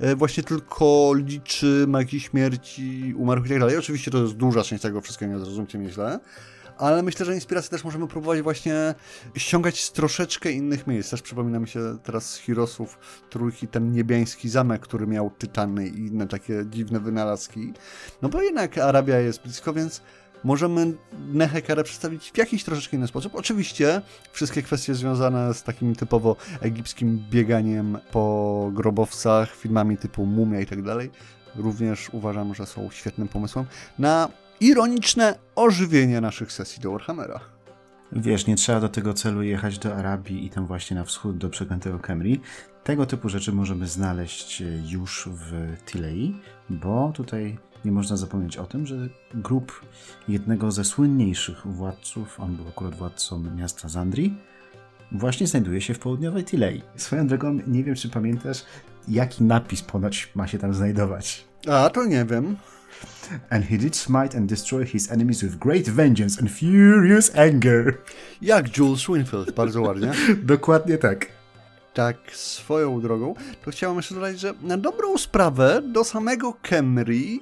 e, 0.00 0.16
właśnie 0.16 0.42
tylko 0.42 1.12
liczy 1.16 1.84
magii 1.88 2.20
śmierci, 2.20 3.14
umarłych 3.16 3.46
i 3.46 3.50
tak 3.50 3.58
dalej. 3.58 3.76
Oczywiście 3.76 4.10
to 4.10 4.22
jest 4.22 4.34
duża 4.34 4.62
część 4.62 4.82
tego 4.82 5.00
wszystkiego, 5.00 5.32
nie 5.32 5.38
zrozumcie 5.38 5.78
mnie 5.78 5.90
źle 5.90 6.20
ale 6.78 7.02
myślę, 7.02 7.26
że 7.26 7.34
inspirację 7.34 7.70
też 7.70 7.84
możemy 7.84 8.08
próbować 8.08 8.42
właśnie 8.42 8.94
ściągać 9.36 9.84
z 9.84 9.92
troszeczkę 9.92 10.52
innych 10.52 10.86
miejsc. 10.86 11.10
Też 11.10 11.22
przypomina 11.22 11.58
mi 11.58 11.68
się 11.68 11.98
teraz 12.02 12.30
z 12.30 12.36
Hirosów 12.36 12.98
trójki 13.30 13.68
ten 13.68 13.92
niebiański 13.92 14.48
zamek, 14.48 14.82
który 14.82 15.06
miał 15.06 15.30
tytany 15.30 15.88
i 15.88 16.06
inne 16.06 16.26
takie 16.26 16.64
dziwne 16.66 17.00
wynalazki. 17.00 17.72
No 18.22 18.28
bo 18.28 18.42
jednak 18.42 18.78
Arabia 18.78 19.18
jest 19.18 19.42
blisko, 19.42 19.72
więc 19.72 20.02
możemy 20.44 20.94
Nehekarę 21.32 21.84
przedstawić 21.84 22.30
w 22.30 22.38
jakiś 22.38 22.64
troszeczkę 22.64 22.96
inny 22.96 23.06
sposób. 23.06 23.34
Oczywiście 23.34 24.02
wszystkie 24.32 24.62
kwestie 24.62 24.94
związane 24.94 25.54
z 25.54 25.62
takim 25.62 25.94
typowo 25.94 26.36
egipskim 26.60 27.24
bieganiem 27.30 27.98
po 28.12 28.70
grobowcach, 28.72 29.56
filmami 29.56 29.96
typu 29.96 30.26
Mumia 30.26 30.60
i 30.60 30.66
tak 30.66 30.82
dalej, 30.82 31.10
również 31.56 32.10
uważam, 32.12 32.54
że 32.54 32.66
są 32.66 32.90
świetnym 32.90 33.28
pomysłem 33.28 33.66
na 33.98 34.28
ironiczne 34.64 35.38
ożywienie 35.54 36.20
naszych 36.20 36.52
sesji 36.52 36.82
do 36.82 36.90
Warhammera. 36.90 37.40
Wiesz, 38.12 38.46
nie 38.46 38.56
trzeba 38.56 38.80
do 38.80 38.88
tego 38.88 39.14
celu 39.14 39.42
jechać 39.42 39.78
do 39.78 39.96
Arabii 39.96 40.46
i 40.46 40.50
tam 40.50 40.66
właśnie 40.66 40.96
na 40.96 41.04
wschód 41.04 41.38
do 41.38 41.48
przeklętego 41.48 41.98
Kemri. 41.98 42.40
Tego 42.84 43.06
typu 43.06 43.28
rzeczy 43.28 43.52
możemy 43.52 43.86
znaleźć 43.86 44.62
już 44.86 45.28
w 45.32 45.52
Tilei, 45.86 46.36
bo 46.70 47.12
tutaj 47.14 47.58
nie 47.84 47.92
można 47.92 48.16
zapomnieć 48.16 48.56
o 48.56 48.66
tym, 48.66 48.86
że 48.86 49.08
grup 49.34 49.80
jednego 50.28 50.72
ze 50.72 50.84
słynniejszych 50.84 51.66
władców, 51.66 52.40
on 52.40 52.56
był 52.56 52.68
akurat 52.68 52.94
władcą 52.94 53.38
miasta 53.56 53.88
Zandri, 53.88 54.34
właśnie 55.12 55.46
znajduje 55.46 55.80
się 55.80 55.94
w 55.94 55.98
południowej 55.98 56.44
Tilei. 56.44 56.82
Swoją 56.96 57.26
drogą, 57.26 57.58
nie 57.66 57.84
wiem 57.84 57.94
czy 57.94 58.08
pamiętasz, 58.08 58.64
jaki 59.08 59.44
napis 59.44 59.82
ponoć 59.82 60.32
ma 60.34 60.46
się 60.46 60.58
tam 60.58 60.74
znajdować. 60.74 61.44
A, 61.70 61.90
to 61.90 62.04
nie 62.04 62.24
wiem. 62.24 62.56
And 63.50 63.64
he 63.64 63.78
did 63.78 63.96
smite 63.96 64.36
and 64.36 64.48
destroy 64.48 64.84
his 64.84 65.12
enemies 65.12 65.42
with 65.42 65.58
great 65.58 65.88
vengeance 65.88 66.40
and 66.40 66.50
furious 66.50 67.36
anger. 67.36 67.98
Jak 68.42 68.78
Jules 68.78 69.06
Winfield, 69.06 69.52
bardzo 69.52 69.82
ładnie. 69.82 70.12
Dokładnie 70.42 70.98
tak. 70.98 71.26
Tak, 71.94 72.16
swoją 72.32 73.00
drogą, 73.00 73.34
to 73.64 73.70
chciałem 73.70 73.96
jeszcze 73.96 74.14
dodać, 74.14 74.40
że 74.40 74.54
na 74.62 74.76
dobrą 74.76 75.18
sprawę 75.18 75.82
do 75.92 76.04
samego 76.04 76.54
Kemri 76.62 77.40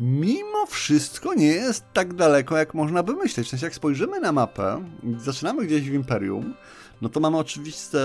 mimo 0.00 0.66
wszystko 0.66 1.34
nie 1.34 1.46
jest 1.46 1.84
tak 1.92 2.14
daleko, 2.14 2.56
jak 2.56 2.74
można 2.74 3.02
by 3.02 3.12
myśleć. 3.12 3.46
W 3.46 3.50
sensie, 3.50 3.66
jak 3.66 3.74
spojrzymy 3.74 4.20
na 4.20 4.32
mapę, 4.32 4.84
zaczynamy 5.18 5.66
gdzieś 5.66 5.90
w 5.90 5.94
Imperium, 5.94 6.54
no 7.02 7.08
to 7.08 7.20
mamy 7.20 7.36
oczywiste 7.36 7.98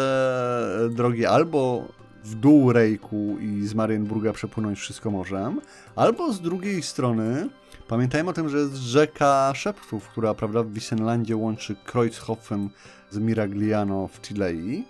drogi 0.90 1.26
albo 1.26 1.88
w 2.24 2.36
dół 2.36 2.74
Rejku 2.74 3.38
i 3.40 3.68
z 3.68 3.74
Marienburga 3.74 4.34
przepłynąć 4.34 4.80
wszystko 4.80 5.12
morzem, 5.12 5.62
albo 5.96 6.34
z 6.34 6.42
drugiej 6.42 6.84
strony 6.84 7.50
pamiętajmy 7.88 8.30
o 8.30 8.34
tym, 8.34 8.50
że 8.50 8.58
jest 8.58 8.76
rzeka 8.76 9.52
Szeptów, 9.56 10.08
która 10.08 10.34
prawda, 10.34 10.64
w 10.64 10.74
Wissenlandzie 10.74 11.38
łączy 11.38 11.76
Kreuzhofen 11.86 12.70
z 13.10 13.18
Miragliano 13.18 14.08
w 14.08 14.22
Tilei. 14.22 14.86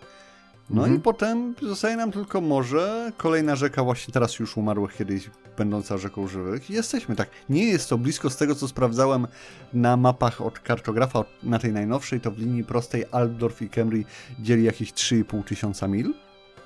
No 0.70 0.82
mhm. 0.82 1.00
i 1.00 1.02
potem 1.02 1.56
zostaje 1.62 1.98
nam 1.98 2.12
tylko 2.12 2.42
morze, 2.42 3.12
kolejna 3.18 3.56
rzeka 3.56 3.84
właśnie 3.84 4.14
teraz 4.14 4.40
już 4.40 4.58
umarłych 4.58 4.96
kiedyś 4.98 5.30
będąca 5.58 5.98
rzeką 5.98 6.28
żywych. 6.28 6.70
Jesteśmy 6.70 7.16
tak. 7.16 7.30
Nie 7.50 7.66
jest 7.66 7.90
to 7.90 7.98
blisko 7.98 8.30
z 8.30 8.38
tego, 8.38 8.56
co 8.56 8.68
sprawdzałem 8.68 9.28
na 9.74 9.98
mapach 9.98 10.42
od 10.42 10.60
kartografa 10.60 11.24
na 11.44 11.60
tej 11.60 11.74
najnowszej, 11.74 12.22
to 12.22 12.32
w 12.32 12.38
linii 12.38 12.64
prostej 12.64 13.06
Altdorf 13.12 13.62
i 13.62 13.70
Cambry 13.70 14.04
dzieli 14.40 14.64
jakieś 14.64 14.94
3,5 14.94 15.44
tysiąca 15.44 15.88
mil 15.88 16.14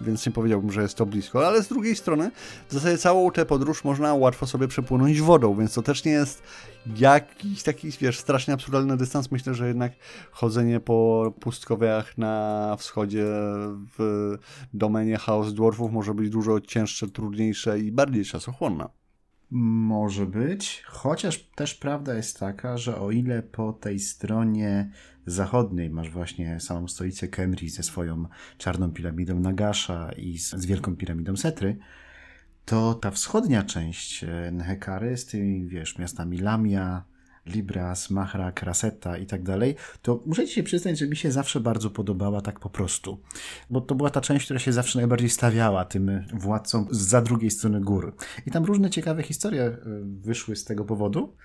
więc 0.01 0.25
nie 0.25 0.31
powiedziałbym, 0.31 0.71
że 0.71 0.81
jest 0.81 0.95
to 0.95 1.05
blisko, 1.05 1.47
ale 1.47 1.63
z 1.63 1.67
drugiej 1.67 1.95
strony 1.95 2.31
w 2.69 2.73
zasadzie 2.73 2.97
całą 2.97 3.31
tę 3.31 3.45
podróż 3.45 3.83
można 3.83 4.13
łatwo 4.13 4.47
sobie 4.47 4.67
przepłynąć 4.67 5.21
wodą, 5.21 5.55
więc 5.55 5.73
to 5.73 5.81
też 5.81 6.05
nie 6.05 6.11
jest 6.11 6.43
jakiś 6.97 7.63
taki, 7.63 7.91
wiesz, 7.91 8.19
strasznie 8.19 8.53
absurdalny 8.53 8.97
dystans. 8.97 9.31
Myślę, 9.31 9.53
że 9.53 9.67
jednak 9.67 9.91
chodzenie 10.31 10.79
po 10.79 11.33
pustkowiach 11.39 12.17
na 12.17 12.75
wschodzie 12.79 13.25
w 13.97 14.33
domenie 14.73 15.17
Chaos 15.17 15.53
Dwarfów 15.53 15.91
może 15.91 16.13
być 16.13 16.29
dużo 16.29 16.61
cięższe, 16.61 17.07
trudniejsze 17.07 17.79
i 17.79 17.91
bardziej 17.91 18.25
czasochłonne. 18.25 18.89
Może 19.51 20.25
być, 20.25 20.83
chociaż 20.85 21.49
też 21.55 21.75
prawda 21.75 22.13
jest 22.13 22.39
taka, 22.39 22.77
że 22.77 22.99
o 22.99 23.11
ile 23.11 23.43
po 23.43 23.73
tej 23.73 23.99
stronie 23.99 24.91
zachodniej 25.27 25.89
masz 25.89 26.09
właśnie 26.09 26.59
samą 26.59 26.87
stolicę 26.87 27.27
Kemri 27.27 27.69
ze 27.69 27.83
swoją 27.83 28.25
czarną 28.57 28.91
piramidą 28.91 29.39
Nagasza 29.39 30.11
i 30.11 30.37
z, 30.37 30.49
z 30.49 30.65
wielką 30.65 30.95
piramidą 30.95 31.37
Setry, 31.37 31.77
to 32.65 32.93
ta 32.93 33.11
wschodnia 33.11 33.63
część 33.63 34.23
e, 34.23 34.51
Nhekary 34.51 35.17
z 35.17 35.25
tymi, 35.25 35.67
wiesz, 35.67 35.97
miastami 35.97 36.37
Lamia, 36.37 37.03
Libras, 37.45 38.09
Mahra, 38.09 38.51
Kraseta 38.51 39.17
i 39.17 39.25
tak 39.25 39.43
dalej, 39.43 39.75
to 40.01 40.23
muszę 40.25 40.47
ci 40.47 40.53
się 40.53 40.63
przyznać, 40.63 40.99
że 40.99 41.07
mi 41.07 41.15
się 41.15 41.31
zawsze 41.31 41.59
bardzo 41.59 41.89
podobała 41.89 42.41
tak 42.41 42.59
po 42.59 42.69
prostu. 42.69 43.21
Bo 43.69 43.81
to 43.81 43.95
była 43.95 44.09
ta 44.09 44.21
część, 44.21 44.45
która 44.45 44.59
się 44.59 44.73
zawsze 44.73 44.99
najbardziej 44.99 45.29
stawiała 45.29 45.85
tym 45.85 46.25
władcom 46.33 46.87
za 46.91 47.21
drugiej 47.21 47.51
strony 47.51 47.81
gór. 47.81 48.15
I 48.45 48.51
tam 48.51 48.65
różne 48.65 48.89
ciekawe 48.89 49.23
historie 49.23 49.63
e, 49.63 49.77
wyszły 50.03 50.55
z 50.55 50.63
tego 50.63 50.85
powodu. 50.85 51.35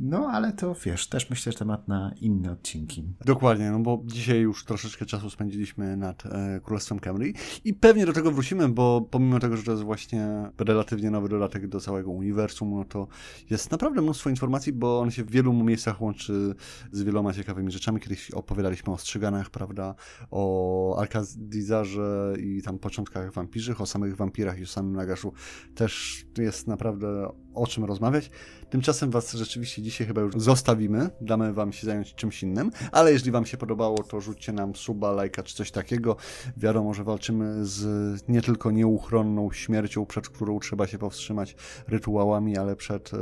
No, 0.00 0.30
ale 0.32 0.52
to 0.52 0.74
wiesz, 0.84 1.08
też 1.08 1.30
myślę, 1.30 1.52
że 1.52 1.58
temat 1.58 1.88
na 1.88 2.12
inne 2.20 2.52
odcinki. 2.52 3.04
Dokładnie, 3.24 3.70
no 3.70 3.78
bo 3.78 4.02
dzisiaj 4.04 4.40
już 4.40 4.64
troszeczkę 4.64 5.06
czasu 5.06 5.30
spędziliśmy 5.30 5.96
nad 5.96 6.26
e, 6.26 6.60
Królestwem 6.64 7.00
Camry 7.00 7.32
i 7.64 7.74
pewnie 7.74 8.06
do 8.06 8.12
tego 8.12 8.32
wrócimy, 8.32 8.68
bo 8.68 9.08
pomimo 9.10 9.38
tego, 9.40 9.56
że 9.56 9.62
to 9.62 9.70
jest 9.70 9.82
właśnie 9.82 10.50
relatywnie 10.58 11.10
nowy 11.10 11.28
dodatek 11.28 11.68
do 11.68 11.80
całego 11.80 12.10
uniwersum, 12.10 12.70
no 12.70 12.84
to 12.84 13.08
jest 13.50 13.70
naprawdę 13.70 14.02
mnóstwo 14.02 14.30
informacji, 14.30 14.72
bo 14.72 15.00
on 15.00 15.10
się 15.10 15.24
w 15.24 15.30
wielu 15.30 15.52
miejscach 15.52 16.02
łączy 16.02 16.54
z 16.92 17.02
wieloma 17.02 17.32
ciekawymi 17.32 17.72
rzeczami. 17.72 18.00
Kiedyś 18.00 18.30
opowiadaliśmy 18.30 18.92
o 18.92 18.98
Strzyganach, 18.98 19.50
prawda, 19.50 19.94
o 20.30 20.96
Alcazizarze 20.98 22.34
i 22.40 22.62
tam 22.62 22.78
początkach 22.78 23.32
wampirzych, 23.32 23.80
o 23.80 23.86
samych 23.86 24.16
wampirach 24.16 24.58
i 24.58 24.62
o 24.62 24.66
samym 24.66 24.96
Nagaszu. 24.96 25.32
Też 25.74 26.24
jest 26.38 26.66
naprawdę 26.66 27.28
o 27.58 27.66
czym 27.66 27.84
rozmawiać. 27.84 28.30
Tymczasem 28.70 29.10
Was 29.10 29.32
rzeczywiście 29.32 29.82
dzisiaj 29.82 30.06
chyba 30.06 30.20
już 30.20 30.34
zostawimy, 30.36 31.10
damy 31.20 31.52
Wam 31.52 31.72
się 31.72 31.86
zająć 31.86 32.14
czymś 32.14 32.42
innym, 32.42 32.70
ale 32.92 33.12
jeżeli 33.12 33.30
Wam 33.30 33.46
się 33.46 33.56
podobało, 33.56 34.02
to 34.02 34.20
rzućcie 34.20 34.52
nam 34.52 34.74
suba, 34.74 35.12
lajka 35.12 35.42
czy 35.42 35.54
coś 35.54 35.70
takiego. 35.70 36.16
Wiadomo, 36.56 36.94
że 36.94 37.04
walczymy 37.04 37.66
z 37.66 38.28
nie 38.28 38.42
tylko 38.42 38.70
nieuchronną 38.70 39.52
śmiercią, 39.52 40.06
przed 40.06 40.28
którą 40.28 40.60
trzeba 40.60 40.86
się 40.86 40.98
powstrzymać 40.98 41.56
rytuałami, 41.88 42.58
ale 42.58 42.76
przed 42.76 43.14
e, 43.14 43.16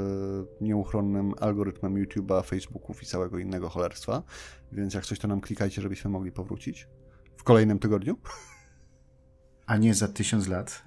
nieuchronnym 0.61 1.35
algorytmem 1.41 1.95
YouTube'a, 1.95 2.45
Facebooków 2.45 3.03
i 3.03 3.07
całego 3.07 3.39
innego 3.39 3.69
cholerstwa. 3.69 4.23
Więc 4.73 4.95
jak 4.95 5.07
coś, 5.07 5.19
to 5.19 5.29
nam 5.29 5.41
klikajcie, 5.41 5.83
żebyśmy 5.83 6.11
mogli 6.11 6.33
powrócić 6.33 6.89
w 7.37 7.43
kolejnym 7.43 7.79
tygodniu. 7.79 8.17
A 9.67 9.77
nie 9.77 9.95
za 9.95 10.09
tysiąc 10.09 10.49
lat. 10.49 10.83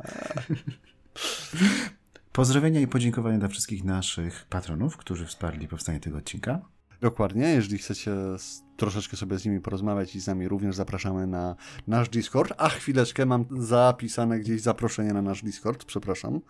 Pozdrowienia 2.32 2.80
i 2.80 2.88
podziękowania 2.88 3.38
dla 3.38 3.48
wszystkich 3.48 3.84
naszych 3.84 4.46
patronów, 4.46 4.98
którzy 4.98 5.26
wsparli 5.26 5.68
powstanie 5.68 6.00
tego 6.00 6.18
odcinka. 6.18 6.62
Dokładnie, 7.02 7.48
jeżeli 7.48 7.78
chcecie 7.78 8.12
troszeczkę 8.78 9.18
sobie 9.18 9.38
z 9.38 9.46
nimi 9.46 9.62
porozmawiać 9.62 10.16
i 10.16 10.20
z 10.20 10.28
nami 10.28 10.48
również 10.48 10.76
zapraszamy 10.76 11.28
na 11.28 11.56
nasz 11.88 12.10
Discord. 12.10 12.54
A 12.58 12.70
chwileczkę, 12.70 13.26
mam 13.26 13.46
zapisane 13.52 14.40
gdzieś 14.40 14.62
zaproszenie 14.62 15.14
na 15.14 15.22
nasz 15.22 15.44
Discord, 15.44 15.86
przepraszam. 15.86 16.42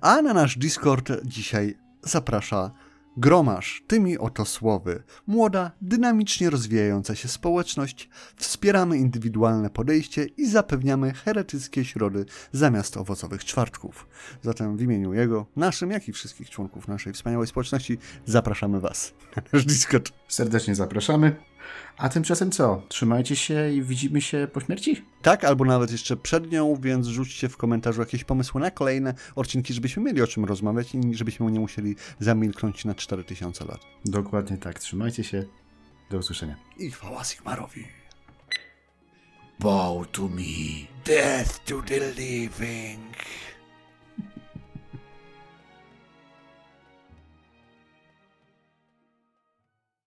A 0.00 0.22
na 0.22 0.34
nasz 0.34 0.58
Discord 0.58 1.12
dzisiaj 1.24 1.78
zaprasza 2.02 2.70
Gromasz 3.16 3.82
tymi 3.86 4.18
oto 4.18 4.44
słowy. 4.44 5.02
Młoda, 5.26 5.70
dynamicznie 5.80 6.50
rozwijająca 6.50 7.14
się 7.14 7.28
społeczność, 7.28 8.08
wspieramy 8.36 8.98
indywidualne 8.98 9.70
podejście 9.70 10.24
i 10.24 10.46
zapewniamy 10.46 11.12
heretyckie 11.12 11.84
środy 11.84 12.24
zamiast 12.52 12.96
owocowych 12.96 13.44
czwartków. 13.44 14.06
Zatem 14.42 14.76
w 14.76 14.82
imieniu 14.82 15.14
jego, 15.14 15.46
naszym, 15.56 15.90
jak 15.90 16.08
i 16.08 16.12
wszystkich 16.12 16.50
członków 16.50 16.88
naszej 16.88 17.12
wspaniałej 17.12 17.46
społeczności 17.46 17.98
zapraszamy 18.26 18.80
Was 18.80 19.14
na 19.36 19.42
nasz 19.52 19.64
Discord. 19.64 20.12
Serdecznie 20.28 20.74
zapraszamy. 20.74 21.51
A 21.96 22.08
tymczasem 22.08 22.50
co? 22.50 22.82
Trzymajcie 22.88 23.36
się 23.36 23.70
i 23.70 23.82
widzimy 23.82 24.20
się 24.20 24.48
po 24.52 24.60
śmierci? 24.60 25.04
Tak, 25.22 25.44
albo 25.44 25.64
nawet 25.64 25.92
jeszcze 25.92 26.16
przed 26.16 26.52
nią, 26.52 26.76
więc 26.80 27.06
rzućcie 27.06 27.48
w 27.48 27.56
komentarzu 27.56 28.00
jakieś 28.00 28.24
pomysły 28.24 28.60
na 28.60 28.70
kolejne 28.70 29.14
odcinki, 29.36 29.74
żebyśmy 29.74 30.02
mieli 30.02 30.22
o 30.22 30.26
czym 30.26 30.44
rozmawiać 30.44 30.94
i 30.94 31.14
żebyśmy 31.14 31.52
nie 31.52 31.60
musieli 31.60 31.96
zamilknąć 32.20 32.84
na 32.84 32.94
4000 32.94 33.64
lat. 33.64 33.80
Dokładnie 34.04 34.56
tak. 34.56 34.78
Trzymajcie 34.78 35.24
się. 35.24 35.44
Do 36.10 36.18
usłyszenia. 36.18 36.56
I 36.78 36.90
chwała 36.90 37.24
Sigmarowi. 37.24 37.86
Bow 39.60 40.10
to 40.12 40.28
me. 40.28 40.86
Death 41.04 41.64
to 41.64 41.82
the 41.82 42.12
living. 42.12 43.16